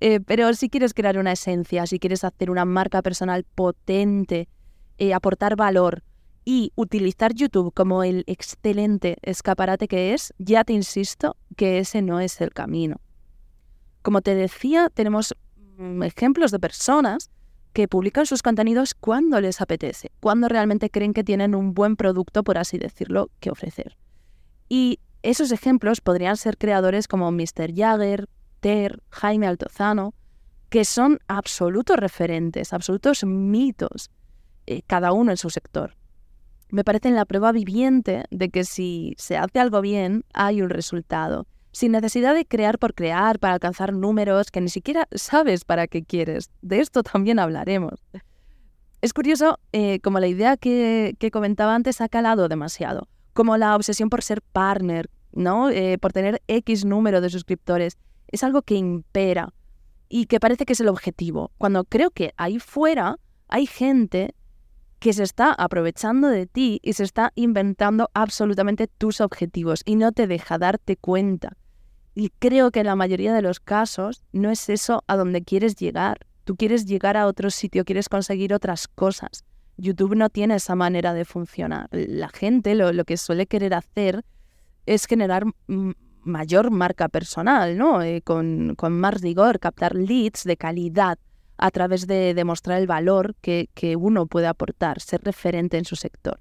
Eh, 0.00 0.20
pero 0.20 0.52
si 0.52 0.68
quieres 0.68 0.92
crear 0.92 1.16
una 1.16 1.32
esencia, 1.32 1.86
si 1.86 1.98
quieres 1.98 2.24
hacer 2.24 2.50
una 2.50 2.66
marca 2.66 3.00
personal 3.00 3.44
potente, 3.54 4.50
eh, 4.98 5.14
aportar 5.14 5.56
valor 5.56 6.02
y 6.48 6.72
utilizar 6.76 7.34
YouTube 7.34 7.74
como 7.74 8.04
el 8.04 8.22
excelente 8.28 9.18
escaparate 9.22 9.88
que 9.88 10.14
es, 10.14 10.32
ya 10.38 10.62
te 10.62 10.72
insisto 10.72 11.36
que 11.56 11.80
ese 11.80 12.02
no 12.02 12.20
es 12.20 12.40
el 12.40 12.52
camino. 12.52 13.00
Como 14.02 14.22
te 14.22 14.36
decía, 14.36 14.88
tenemos 14.88 15.34
mm, 15.76 16.04
ejemplos 16.04 16.52
de 16.52 16.60
personas 16.60 17.30
que 17.72 17.88
publican 17.88 18.26
sus 18.26 18.42
contenidos 18.42 18.94
cuando 18.94 19.40
les 19.40 19.60
apetece, 19.60 20.12
cuando 20.20 20.48
realmente 20.48 20.88
creen 20.88 21.12
que 21.12 21.24
tienen 21.24 21.56
un 21.56 21.74
buen 21.74 21.96
producto, 21.96 22.44
por 22.44 22.58
así 22.58 22.78
decirlo, 22.78 23.28
que 23.40 23.50
ofrecer. 23.50 23.98
Y 24.68 25.00
esos 25.22 25.50
ejemplos 25.50 26.00
podrían 26.00 26.36
ser 26.36 26.58
creadores 26.58 27.08
como 27.08 27.32
Mr. 27.32 27.74
Jagger, 27.74 28.28
Ter, 28.60 29.02
Jaime 29.10 29.48
Altozano, 29.48 30.14
que 30.68 30.84
son 30.84 31.18
absolutos 31.26 31.96
referentes, 31.96 32.72
absolutos 32.72 33.24
mitos, 33.24 34.12
eh, 34.66 34.82
cada 34.86 35.10
uno 35.10 35.32
en 35.32 35.36
su 35.36 35.50
sector. 35.50 35.96
Me 36.70 36.84
parecen 36.84 37.14
la 37.14 37.24
prueba 37.24 37.52
viviente 37.52 38.24
de 38.30 38.48
que 38.48 38.64
si 38.64 39.14
se 39.18 39.36
hace 39.36 39.58
algo 39.60 39.80
bien, 39.80 40.24
hay 40.32 40.62
un 40.62 40.70
resultado, 40.70 41.46
sin 41.72 41.92
necesidad 41.92 42.34
de 42.34 42.44
crear 42.44 42.78
por 42.78 42.94
crear 42.94 43.38
para 43.38 43.54
alcanzar 43.54 43.92
números 43.92 44.50
que 44.50 44.60
ni 44.60 44.68
siquiera 44.68 45.06
sabes 45.12 45.64
para 45.64 45.86
qué 45.86 46.02
quieres. 46.02 46.50
De 46.62 46.80
esto 46.80 47.02
también 47.02 47.38
hablaremos. 47.38 47.94
Es 49.00 49.12
curioso 49.12 49.58
eh, 49.72 50.00
como 50.00 50.20
la 50.20 50.26
idea 50.26 50.56
que, 50.56 51.14
que 51.18 51.30
comentaba 51.30 51.74
antes 51.74 52.00
ha 52.00 52.08
calado 52.08 52.48
demasiado 52.48 53.08
como 53.36 53.56
la 53.58 53.76
obsesión 53.76 54.08
por 54.08 54.22
ser 54.22 54.42
partner, 54.42 55.08
¿no? 55.32 55.68
Eh, 55.68 55.98
por 55.98 56.12
tener 56.12 56.42
X 56.48 56.84
número 56.84 57.20
de 57.20 57.30
suscriptores. 57.30 57.98
Es 58.28 58.42
algo 58.42 58.62
que 58.62 58.74
impera 58.74 59.52
y 60.08 60.26
que 60.26 60.40
parece 60.40 60.64
que 60.64 60.72
es 60.72 60.80
el 60.80 60.88
objetivo. 60.88 61.52
Cuando 61.58 61.84
creo 61.84 62.10
que 62.10 62.32
ahí 62.38 62.58
fuera 62.58 63.18
hay 63.48 63.66
gente 63.66 64.34
que 64.98 65.12
se 65.12 65.22
está 65.22 65.52
aprovechando 65.52 66.28
de 66.28 66.46
ti 66.46 66.80
y 66.82 66.94
se 66.94 67.04
está 67.04 67.32
inventando 67.34 68.10
absolutamente 68.14 68.86
tus 68.86 69.20
objetivos 69.20 69.82
y 69.84 69.96
no 69.96 70.12
te 70.12 70.26
deja 70.26 70.58
darte 70.58 70.96
cuenta. 70.96 71.56
Y 72.14 72.30
creo 72.38 72.70
que 72.70 72.80
en 72.80 72.86
la 72.86 72.96
mayoría 72.96 73.34
de 73.34 73.42
los 73.42 73.60
casos 73.60 74.22
no 74.32 74.50
es 74.50 74.68
eso 74.70 75.04
a 75.06 75.16
donde 75.16 75.42
quieres 75.42 75.76
llegar. 75.76 76.26
Tú 76.44 76.56
quieres 76.56 76.86
llegar 76.86 77.16
a 77.16 77.26
otro 77.26 77.50
sitio, 77.50 77.84
quieres 77.84 78.08
conseguir 78.08 78.54
otras 78.54 78.88
cosas. 78.88 79.44
YouTube 79.76 80.16
no 80.16 80.30
tiene 80.30 80.54
esa 80.54 80.74
manera 80.74 81.12
de 81.12 81.26
funcionar. 81.26 81.88
La 81.90 82.28
gente 82.28 82.74
lo, 82.74 83.04
que 83.04 83.18
suele 83.18 83.46
querer 83.46 83.74
hacer 83.74 84.24
es 84.86 85.06
generar 85.06 85.44
mayor 86.22 86.70
marca 86.70 87.08
personal, 87.08 87.76
¿no? 87.76 88.02
Eh, 88.02 88.22
con, 88.22 88.76
más 88.90 89.20
rigor, 89.20 89.58
captar 89.58 89.94
leads 89.94 90.44
de 90.44 90.56
calidad 90.56 91.18
a 91.58 91.70
través 91.70 92.06
de 92.06 92.34
demostrar 92.34 92.80
el 92.80 92.86
valor 92.86 93.34
que, 93.40 93.68
uno 93.98 94.26
puede 94.26 94.46
aportar, 94.46 95.00
ser 95.00 95.22
referente 95.22 95.78
en 95.78 95.84
su 95.84 95.96
sector. 95.96 96.40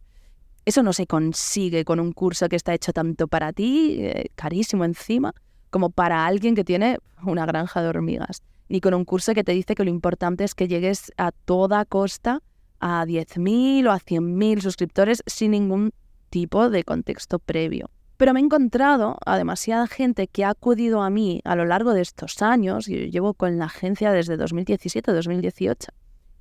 Eso 0.66 0.84
no 0.84 0.94
se 0.94 1.06
consigue 1.08 1.86
con 1.86 2.00
un 2.00 2.12
curso 2.12 2.50
que 2.50 2.56
está 2.56 2.74
hecho 2.74 2.92
tanto 2.92 3.28
para 3.28 3.54
ti, 3.54 3.98
eh, 4.00 4.26
carísimo 4.36 4.84
encima, 4.84 5.34
como 5.70 5.92
para 5.92 6.26
alguien 6.26 6.56
que 6.56 6.64
tiene 6.64 6.98
una 7.24 7.46
granja 7.46 7.82
de 7.82 7.90
hormigas. 7.90 8.42
Ni 8.68 8.82
con 8.82 8.94
un 8.94 9.06
curso 9.06 9.34
que 9.34 9.44
te 9.44 9.52
dice 9.52 9.76
que 9.76 9.84
lo 9.84 9.92
importante 9.92 10.44
es 10.44 10.56
que 10.56 10.68
llegues 10.68 11.12
a 11.18 11.32
toda 11.32 11.86
costa 11.86 12.42
a 12.80 13.06
10.000 13.06 13.88
o 13.88 13.92
a 13.92 14.00
100.000 14.00 14.62
suscriptores 14.62 15.24
sin 15.28 15.52
ningún 15.52 15.92
tipo 16.30 16.70
de 16.70 16.84
contexto 16.84 17.40
previo. 17.40 17.90
Pero 18.18 18.34
me 18.34 18.40
he 18.40 18.44
encontrado 18.44 19.18
a 19.26 19.38
demasiada 19.38 19.88
gente 19.88 20.28
que 20.28 20.46
ha 20.46 20.50
acudido 20.50 21.02
a 21.02 21.10
mí 21.10 21.42
a 21.44 21.56
lo 21.56 21.66
largo 21.66 21.94
de 21.94 22.02
estos 22.02 22.42
años, 22.42 22.88
yo 22.88 22.98
llevo 22.98 23.34
con 23.34 23.58
la 23.58 23.66
agencia 23.66 24.12
desde 24.12 24.38
2017-2018, 24.38 25.90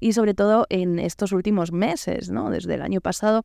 y 0.01 0.13
sobre 0.13 0.35
todo 0.35 0.67
en 0.69 0.99
estos 0.99 1.33
últimos 1.33 1.73
meses, 1.73 2.31
¿no? 2.31 2.51
desde 2.51 2.75
el 2.75 2.83
año 2.83 3.01
pasado, 3.01 3.45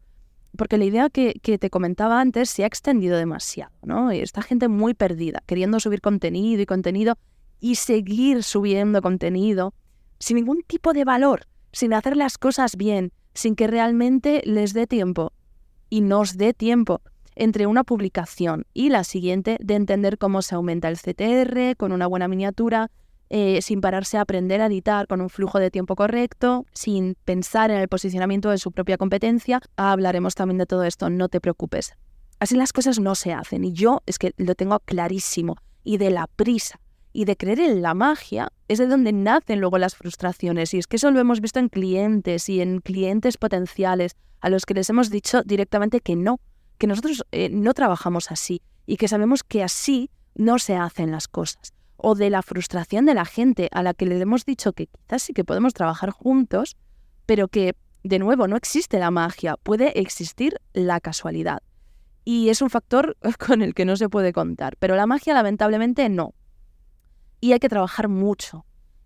porque 0.55 0.77
la 0.77 0.85
idea 0.85 1.09
que, 1.09 1.33
que, 1.41 1.57
te 1.57 1.69
comentaba 1.69 2.21
antes 2.21 2.49
se 2.49 2.63
ha 2.63 2.67
extendido 2.67 3.17
demasiado, 3.17 3.71
¿no? 3.83 4.11
Y 4.11 4.19
esta 4.19 4.41
gente 4.41 4.67
muy 4.67 4.95
perdida, 4.95 5.43
queriendo 5.45 5.79
subir 5.79 6.01
contenido 6.01 6.59
y 6.63 6.65
contenido 6.65 7.19
y 7.59 7.75
seguir 7.75 8.41
subiendo 8.41 8.99
contenido 9.03 9.75
sin 10.17 10.37
ningún 10.37 10.63
tipo 10.65 10.93
de 10.93 11.05
valor 11.05 11.45
sin 11.71 11.93
hacer 11.93 12.17
las 12.17 12.37
cosas 12.37 12.75
bien, 12.75 13.11
sin 13.33 13.55
que 13.55 13.67
realmente 13.67 14.41
les 14.45 14.73
dé 14.73 14.87
tiempo 14.87 15.33
y 15.89 16.01
nos 16.01 16.37
dé 16.37 16.53
tiempo 16.53 17.01
entre 17.39 17.65
una 17.65 17.83
publicación 17.83 18.65
y 18.73 18.89
la 18.89 19.03
siguiente 19.03 19.57
de 19.61 19.75
entender 19.75 20.17
cómo 20.17 20.41
se 20.41 20.55
aumenta 20.55 20.89
el 20.89 20.97
CTR 20.97 21.75
con 21.77 21.91
una 21.93 22.05
buena 22.05 22.27
miniatura, 22.27 22.91
eh, 23.29 23.61
sin 23.61 23.79
pararse 23.79 24.17
a 24.17 24.21
aprender 24.21 24.61
a 24.61 24.65
editar 24.65 25.07
con 25.07 25.21
un 25.21 25.29
flujo 25.29 25.59
de 25.59 25.71
tiempo 25.71 25.95
correcto, 25.95 26.65
sin 26.73 27.15
pensar 27.25 27.71
en 27.71 27.77
el 27.77 27.87
posicionamiento 27.87 28.49
de 28.49 28.57
su 28.57 28.71
propia 28.71 28.97
competencia. 28.97 29.61
Hablaremos 29.77 30.35
también 30.35 30.57
de 30.57 30.65
todo 30.65 30.83
esto, 30.83 31.09
no 31.09 31.29
te 31.29 31.39
preocupes. 31.39 31.93
Así 32.39 32.55
las 32.55 32.73
cosas 32.73 32.99
no 32.99 33.15
se 33.15 33.33
hacen 33.33 33.63
y 33.63 33.73
yo 33.73 34.01
es 34.05 34.19
que 34.19 34.33
lo 34.37 34.55
tengo 34.55 34.79
clarísimo 34.79 35.55
y 35.83 35.97
de 35.97 36.09
la 36.09 36.27
prisa 36.27 36.79
y 37.13 37.25
de 37.25 37.37
creer 37.37 37.59
en 37.59 37.81
la 37.81 37.93
magia 37.93 38.49
es 38.67 38.79
de 38.79 38.87
donde 38.87 39.13
nacen 39.13 39.59
luego 39.59 39.77
las 39.77 39.95
frustraciones. 39.95 40.73
Y 40.73 40.77
es 40.77 40.87
que 40.87 40.97
eso 40.97 41.11
lo 41.11 41.19
hemos 41.19 41.41
visto 41.41 41.59
en 41.59 41.69
clientes 41.69 42.49
y 42.49 42.61
en 42.61 42.81
clientes 42.81 43.37
potenciales 43.37 44.15
a 44.41 44.49
los 44.49 44.65
que 44.65 44.73
les 44.73 44.89
hemos 44.89 45.09
dicho 45.09 45.43
directamente 45.43 46.01
que 46.01 46.15
no, 46.15 46.39
que 46.79 46.87
nosotros 46.87 47.23
eh, 47.31 47.49
no 47.49 47.75
trabajamos 47.75 48.31
así 48.31 48.63
y 48.87 48.97
que 48.97 49.07
sabemos 49.07 49.43
que 49.43 49.63
así 49.63 50.09
no 50.33 50.57
se 50.57 50.75
hacen 50.75 51.11
las 51.11 51.27
cosas. 51.27 51.73
O 51.97 52.15
de 52.15 52.29
la 52.29 52.41
frustración 52.41 53.05
de 53.05 53.13
la 53.13 53.25
gente 53.25 53.67
a 53.71 53.83
la 53.83 53.93
que 53.93 54.05
le 54.05 54.19
hemos 54.19 54.45
dicho 54.45 54.73
que 54.73 54.87
quizás 54.87 55.21
sí 55.21 55.33
que 55.33 55.43
podemos 55.43 55.73
trabajar 55.73 56.11
juntos, 56.11 56.77
pero 57.25 57.49
que, 57.49 57.75
de 58.03 58.17
nuevo, 58.17 58.47
no 58.47 58.55
existe 58.55 58.97
la 58.97 59.11
magia, 59.11 59.57
puede 59.57 59.99
existir 59.99 60.55
la 60.73 61.01
casualidad. 61.01 61.61
Y 62.23 62.49
es 62.49 62.61
un 62.61 62.69
factor 62.69 63.17
con 63.45 63.61
el 63.61 63.73
que 63.75 63.85
no 63.85 63.97
se 63.97 64.07
puede 64.07 64.31
contar, 64.31 64.77
pero 64.77 64.95
la 64.95 65.05
magia 65.05 65.33
lamentablemente 65.33 66.07
no. 66.07 66.33
Y 67.41 67.51
hay 67.51 67.59
que 67.59 67.69
trabajar 67.69 68.07
mucho 68.07 68.65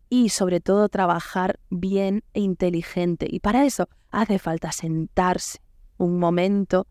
y 0.09 0.29
sobre 0.29 0.59
todo 0.59 0.89
trabajar 0.89 1.59
bien 1.71 2.23
e 2.33 2.41
inteligente. 2.41 3.25
Y 3.27 3.39
para 3.39 3.65
eso 3.65 3.89
hace 4.11 4.37
falta 4.37 4.71
sentarse 4.71 5.59
un 5.97 6.19
momento 6.19 6.87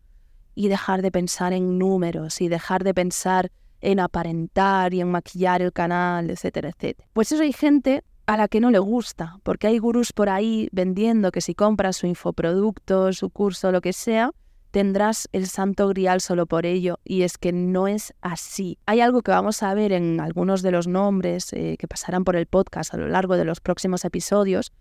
y 0.55 0.67
dejar 0.67 1.01
de 1.01 1.11
pensar 1.11 1.53
en 1.53 1.77
números 1.77 2.41
y 2.41 2.47
dejar 2.47 2.83
de 2.83 2.93
pensar 2.93 3.51
en 3.81 3.99
aparentar 3.99 4.93
y 4.93 5.01
en 5.01 5.11
maquillar 5.11 5.61
el 5.61 5.73
canal, 5.73 6.29
etcétera, 6.29 6.69
etcétera. 6.69 7.07
Pues 7.13 7.31
eso 7.31 7.43
hay 7.43 7.53
gente 7.53 8.03
a 8.25 8.37
la 8.37 8.47
que 8.47 8.61
no 8.61 8.71
le 8.71 8.79
gusta, 8.79 9.39
porque 9.43 9.67
hay 9.67 9.77
gurús 9.79 10.13
por 10.13 10.29
ahí 10.29 10.69
vendiendo 10.71 11.31
que 11.31 11.41
si 11.41 11.53
compras 11.53 11.97
su 11.97 12.07
infoproducto, 12.07 13.11
su 13.11 13.29
curso, 13.29 13.71
lo 13.71 13.81
que 13.81 13.91
sea, 13.91 14.31
tendrás 14.71 15.27
el 15.33 15.47
santo 15.47 15.87
grial 15.89 16.21
solo 16.21 16.45
por 16.45 16.65
ello, 16.65 16.99
y 17.03 17.23
es 17.23 17.37
que 17.37 17.51
no 17.51 17.87
es 17.87 18.13
así. 18.21 18.79
Hay 18.85 19.01
algo 19.01 19.21
que 19.21 19.31
vamos 19.31 19.61
a 19.61 19.73
ver 19.73 19.91
en 19.91 20.19
algunos 20.19 20.61
de 20.61 20.71
los 20.71 20.87
nombres 20.87 21.51
eh, 21.53 21.75
que 21.77 21.87
pasarán 21.87 22.23
por 22.23 22.35
el 22.35 22.47
podcast 22.47 22.93
a 22.93 22.97
lo 22.97 23.07
largo 23.07 23.35
de 23.35 23.45
los 23.45 23.59
próximos 23.59 24.05
episodios, 24.05 24.71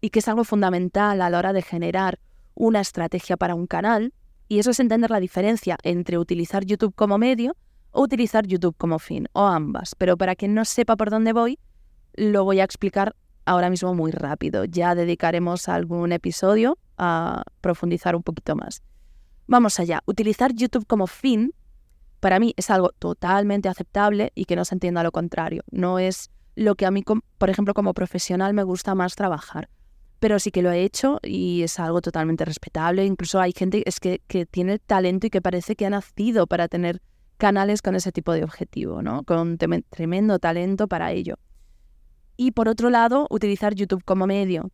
y 0.00 0.10
que 0.10 0.18
es 0.18 0.28
algo 0.28 0.44
fundamental 0.44 1.22
a 1.22 1.30
la 1.30 1.38
hora 1.38 1.52
de 1.52 1.62
generar 1.62 2.18
una 2.54 2.80
estrategia 2.80 3.36
para 3.36 3.54
un 3.54 3.66
canal, 3.66 4.12
y 4.50 4.58
eso 4.58 4.72
es 4.72 4.80
entender 4.80 5.12
la 5.12 5.20
diferencia 5.20 5.78
entre 5.84 6.18
utilizar 6.18 6.64
YouTube 6.64 6.92
como 6.96 7.18
medio 7.18 7.56
o 7.92 8.02
utilizar 8.02 8.48
YouTube 8.48 8.74
como 8.76 8.98
fin, 8.98 9.28
o 9.32 9.46
ambas. 9.46 9.94
Pero 9.94 10.16
para 10.16 10.34
quien 10.34 10.54
no 10.54 10.64
sepa 10.64 10.96
por 10.96 11.08
dónde 11.08 11.32
voy, 11.32 11.60
lo 12.14 12.42
voy 12.42 12.58
a 12.58 12.64
explicar 12.64 13.14
ahora 13.44 13.70
mismo 13.70 13.94
muy 13.94 14.10
rápido. 14.10 14.64
Ya 14.64 14.96
dedicaremos 14.96 15.68
algún 15.68 16.10
episodio 16.10 16.78
a 16.98 17.44
profundizar 17.60 18.16
un 18.16 18.24
poquito 18.24 18.56
más. 18.56 18.82
Vamos 19.46 19.78
allá. 19.78 20.02
Utilizar 20.04 20.52
YouTube 20.52 20.84
como 20.84 21.06
fin, 21.06 21.54
para 22.18 22.40
mí 22.40 22.52
es 22.56 22.70
algo 22.70 22.90
totalmente 22.98 23.68
aceptable 23.68 24.32
y 24.34 24.46
que 24.46 24.56
no 24.56 24.64
se 24.64 24.74
entienda 24.74 25.04
lo 25.04 25.12
contrario. 25.12 25.62
No 25.70 26.00
es 26.00 26.28
lo 26.56 26.74
que 26.74 26.86
a 26.86 26.90
mí, 26.90 27.04
por 27.38 27.50
ejemplo, 27.50 27.72
como 27.72 27.94
profesional 27.94 28.52
me 28.52 28.64
gusta 28.64 28.96
más 28.96 29.14
trabajar. 29.14 29.68
Pero 30.20 30.38
sí 30.38 30.50
que 30.50 30.62
lo 30.62 30.70
he 30.70 30.84
hecho 30.84 31.18
y 31.22 31.62
es 31.62 31.80
algo 31.80 32.00
totalmente 32.00 32.44
respetable. 32.44 33.04
Incluso 33.04 33.40
hay 33.40 33.52
gente 33.52 33.82
es 33.86 33.98
que, 33.98 34.20
que 34.28 34.46
tiene 34.46 34.78
talento 34.78 35.26
y 35.26 35.30
que 35.30 35.42
parece 35.42 35.74
que 35.76 35.86
ha 35.86 35.90
nacido 35.90 36.46
para 36.46 36.68
tener 36.68 37.02
canales 37.38 37.82
con 37.82 37.96
ese 37.96 38.12
tipo 38.12 38.32
de 38.32 38.44
objetivo, 38.44 39.02
¿no? 39.02 39.24
Con 39.24 39.58
tremendo 39.58 40.38
talento 40.38 40.86
para 40.86 41.10
ello. 41.10 41.36
Y 42.36 42.52
por 42.52 42.68
otro 42.68 42.90
lado, 42.90 43.26
utilizar 43.30 43.74
YouTube 43.74 44.04
como 44.04 44.26
medio, 44.26 44.70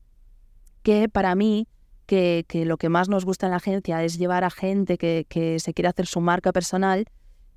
que 0.83 1.09
para 1.09 1.35
mí 1.35 1.69
que, 2.07 2.45
lo 2.67 2.77
que 2.77 2.89
más 2.89 3.09
nos 3.09 3.25
gusta 3.25 3.47
en 3.47 3.51
la 3.51 3.57
agencia 3.57 4.05
es 4.05 4.19
llevar 4.19 4.45
a 4.45 4.51
gente 4.51 4.99
que, 4.99 5.57
se 5.59 5.75
quiere 5.75 5.89
hacer 5.89 6.07
su 6.07 6.21
marca 6.21 6.53
personal, 6.53 7.07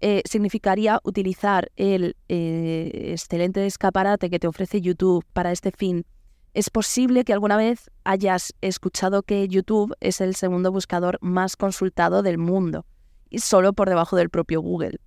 eh, 0.01 0.21
significaría 0.25 0.99
utilizar 1.03 1.71
el 1.75 2.15
eh, 2.29 3.11
excelente 3.11 3.65
escaparate 3.65 4.29
que 4.29 4.39
te 4.39 4.47
ofrece 4.47 4.81
YouTube 4.81 5.25
para 5.33 5.51
este 5.51 5.71
fin. 5.71 6.05
Es 6.53 6.69
posible 6.69 7.23
que 7.23 7.33
alguna 7.33 7.57
vez 7.57 7.91
hayas 8.03 8.55
escuchado 8.61 9.21
que 9.23 9.47
YouTube 9.47 9.95
es 9.99 10.19
el 10.19 10.35
segundo 10.35 10.71
buscador 10.71 11.19
más 11.21 11.55
consultado 11.55 12.23
del 12.23 12.37
mundo, 12.37 12.85
y 13.29 13.39
solo 13.39 13.73
por 13.73 13.87
debajo 13.87 14.15
del 14.15 14.29
propio 14.29 14.61
Google. 14.61 14.99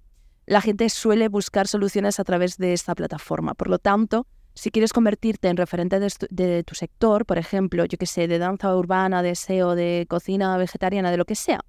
La 0.46 0.60
gente 0.60 0.88
suele 0.88 1.28
buscar 1.28 1.66
soluciones 1.66 2.20
a 2.20 2.24
través 2.24 2.58
de 2.58 2.72
esta 2.72 2.94
plataforma, 2.94 3.54
por 3.54 3.68
lo 3.68 3.78
tanto, 3.78 4.26
si 4.54 4.70
quieres 4.70 4.92
convertirte 4.92 5.48
en 5.48 5.56
referente 5.56 5.98
de, 5.98 6.62
tu 6.64 6.74
sector, 6.74 7.24
por 7.24 7.38
ejemplo, 7.38 7.84
yo 7.86 7.96
que 7.96 8.06
sé, 8.06 8.28
de 8.28 8.38
danza 8.38 8.76
urbana, 8.76 9.22
de 9.22 9.34
SEO, 9.34 9.74
de 9.74 10.06
cocina 10.08 10.56
vegetariana, 10.58 11.10
de 11.10 11.16
lo 11.16 11.24
que 11.24 11.34
sea, 11.34 11.60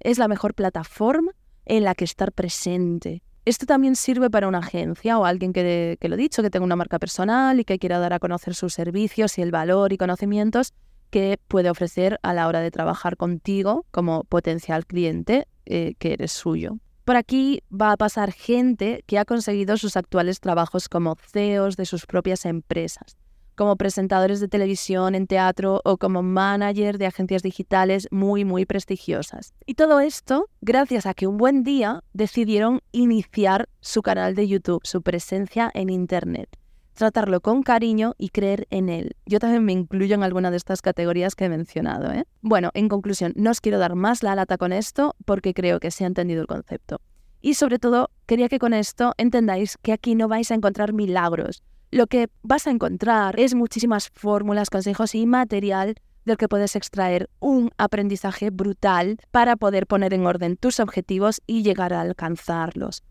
es 0.00 0.18
la 0.18 0.26
mejor 0.26 0.54
plataforma 0.54 1.32
en 1.66 1.84
la 1.84 1.94
que 1.94 2.04
estar 2.04 2.32
presente. 2.32 3.22
Esto 3.46 3.64
también 3.64 3.96
sirve 3.96 4.28
para 4.28 4.48
una 4.48 4.58
agencia 4.58 5.18
o 5.18 5.24
alguien 5.24 5.52
que, 5.52 5.98
lo 6.00 6.14
he 6.14 6.18
dicho, 6.18 6.42
que 6.42 6.50
tenga 6.50 6.64
una 6.64 6.76
marca 6.76 6.98
personal 6.98 7.58
y 7.58 7.64
que 7.64 7.78
quiera 7.78 7.98
dar 7.98 8.12
a 8.12 8.18
conocer 8.18 8.54
sus 8.54 8.74
servicios 8.74 9.38
y 9.38 9.42
el 9.42 9.50
valor 9.50 9.92
y 9.92 9.98
conocimientos 9.98 10.74
que 11.08 11.38
puede 11.48 11.70
ofrecer 11.70 12.20
a 12.22 12.34
la 12.34 12.46
hora 12.46 12.60
de 12.60 12.70
trabajar 12.70 13.16
contigo 13.16 13.86
como 13.90 14.24
potencial 14.24 14.86
cliente 14.86 15.48
eh, 15.66 15.94
que 15.98 16.12
eres 16.12 16.32
suyo. 16.32 16.76
Por 17.04 17.16
aquí 17.16 17.62
va 17.72 17.92
a 17.92 17.96
pasar 17.96 18.30
gente 18.30 19.02
que 19.06 19.18
ha 19.18 19.24
conseguido 19.24 19.76
sus 19.76 19.96
actuales 19.96 20.38
trabajos 20.38 20.88
como 20.88 21.16
CEOs 21.16 21.76
de 21.76 21.86
sus 21.86 22.06
propias 22.06 22.44
empresas, 22.44 23.16
como 23.60 23.76
presentadores 23.76 24.40
de 24.40 24.48
televisión, 24.48 25.14
en 25.14 25.26
teatro 25.26 25.82
o 25.84 25.98
como 25.98 26.22
manager 26.22 26.96
de 26.96 27.04
agencias 27.04 27.42
digitales 27.42 28.08
muy, 28.10 28.42
muy 28.42 28.64
prestigiosas. 28.64 29.52
Y 29.66 29.74
todo 29.74 30.00
esto 30.00 30.48
gracias 30.62 31.04
a 31.04 31.12
que 31.12 31.26
un 31.26 31.36
buen 31.36 31.62
día 31.62 32.02
decidieron 32.14 32.80
iniciar 32.92 33.68
su 33.80 34.00
canal 34.00 34.34
de 34.34 34.48
YouTube, 34.48 34.80
su 34.84 35.02
presencia 35.02 35.70
en 35.74 35.90
Internet 35.90 36.48
tratarlo 36.94 37.40
con 37.40 37.62
cariño 37.62 38.14
y 38.18 38.28
creer 38.28 38.66
en 38.70 38.88
él. 38.88 39.16
Yo 39.24 39.38
también 39.38 39.64
me 39.64 39.72
incluyo 39.72 40.14
en 40.14 40.22
alguna 40.22 40.50
de 40.50 40.58
estas 40.58 40.82
categorías 40.82 41.34
que 41.34 41.46
he 41.46 41.48
mencionado. 41.48 42.12
¿eh? 42.12 42.24
Bueno, 42.42 42.70
en 42.74 42.88
conclusión, 42.88 43.32
no 43.36 43.50
os 43.50 43.60
quiero 43.60 43.78
dar 43.78 43.94
más 43.94 44.22
la 44.22 44.34
lata 44.34 44.58
con 44.58 44.72
esto 44.72 45.16
porque 45.24 45.54
creo 45.54 45.80
que 45.80 45.90
se 45.90 46.04
ha 46.04 46.06
entendido 46.06 46.42
el 46.42 46.46
concepto. 46.46 47.00
Y 47.40 47.54
sobre 47.54 47.78
todo, 47.78 48.10
quería 48.26 48.48
que 48.48 48.58
con 48.58 48.74
esto 48.74 49.14
entendáis 49.16 49.78
que 49.78 49.92
aquí 49.92 50.14
no 50.14 50.28
vais 50.28 50.50
a 50.50 50.54
encontrar 50.54 50.92
milagros. 50.92 51.62
Lo 51.92 52.06
que 52.06 52.28
vas 52.42 52.68
a 52.68 52.70
encontrar 52.70 53.40
es 53.40 53.56
muchísimas 53.56 54.10
fórmulas, 54.10 54.70
consejos 54.70 55.16
y 55.16 55.26
material 55.26 55.96
del 56.24 56.36
que 56.36 56.48
puedes 56.48 56.76
extraer 56.76 57.28
un 57.40 57.72
aprendizaje 57.78 58.50
brutal 58.50 59.18
para 59.32 59.56
poder 59.56 59.88
poner 59.88 60.14
en 60.14 60.24
orden 60.24 60.56
tus 60.56 60.78
objetivos 60.78 61.40
y 61.48 61.64
llegar 61.64 61.92
a 61.92 62.00
alcanzarlos. 62.02 63.02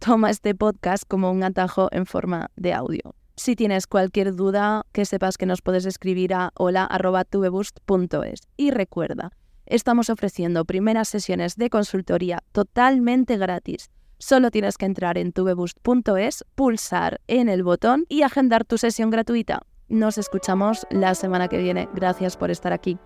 Toma 0.00 0.28
este 0.28 0.54
podcast 0.54 1.04
como 1.08 1.30
un 1.30 1.44
atajo 1.44 1.88
en 1.92 2.04
forma 2.04 2.50
de 2.56 2.74
audio. 2.74 3.14
Si 3.36 3.56
tienes 3.56 3.86
cualquier 3.86 4.34
duda, 4.34 4.84
que 4.92 5.06
sepas 5.06 5.38
que 5.38 5.46
nos 5.46 5.62
puedes 5.62 5.86
escribir 5.86 6.34
a 6.34 6.50
hola.tubeboost.es. 6.56 8.48
Y 8.58 8.70
recuerda, 8.70 9.30
estamos 9.64 10.10
ofreciendo 10.10 10.66
primeras 10.66 11.08
sesiones 11.08 11.56
de 11.56 11.70
consultoría 11.70 12.42
totalmente 12.52 13.38
gratis. 13.38 13.88
Solo 14.18 14.50
tienes 14.50 14.78
que 14.78 14.86
entrar 14.86 15.18
en 15.18 15.32
tubeboost.es, 15.32 16.44
pulsar 16.54 17.20
en 17.26 17.48
el 17.48 17.62
botón 17.62 18.04
y 18.08 18.22
agendar 18.22 18.64
tu 18.64 18.78
sesión 18.78 19.10
gratuita. 19.10 19.62
Nos 19.88 20.18
escuchamos 20.18 20.86
la 20.90 21.14
semana 21.14 21.48
que 21.48 21.58
viene. 21.58 21.88
Gracias 21.94 22.36
por 22.36 22.50
estar 22.50 22.72
aquí. 22.72 22.98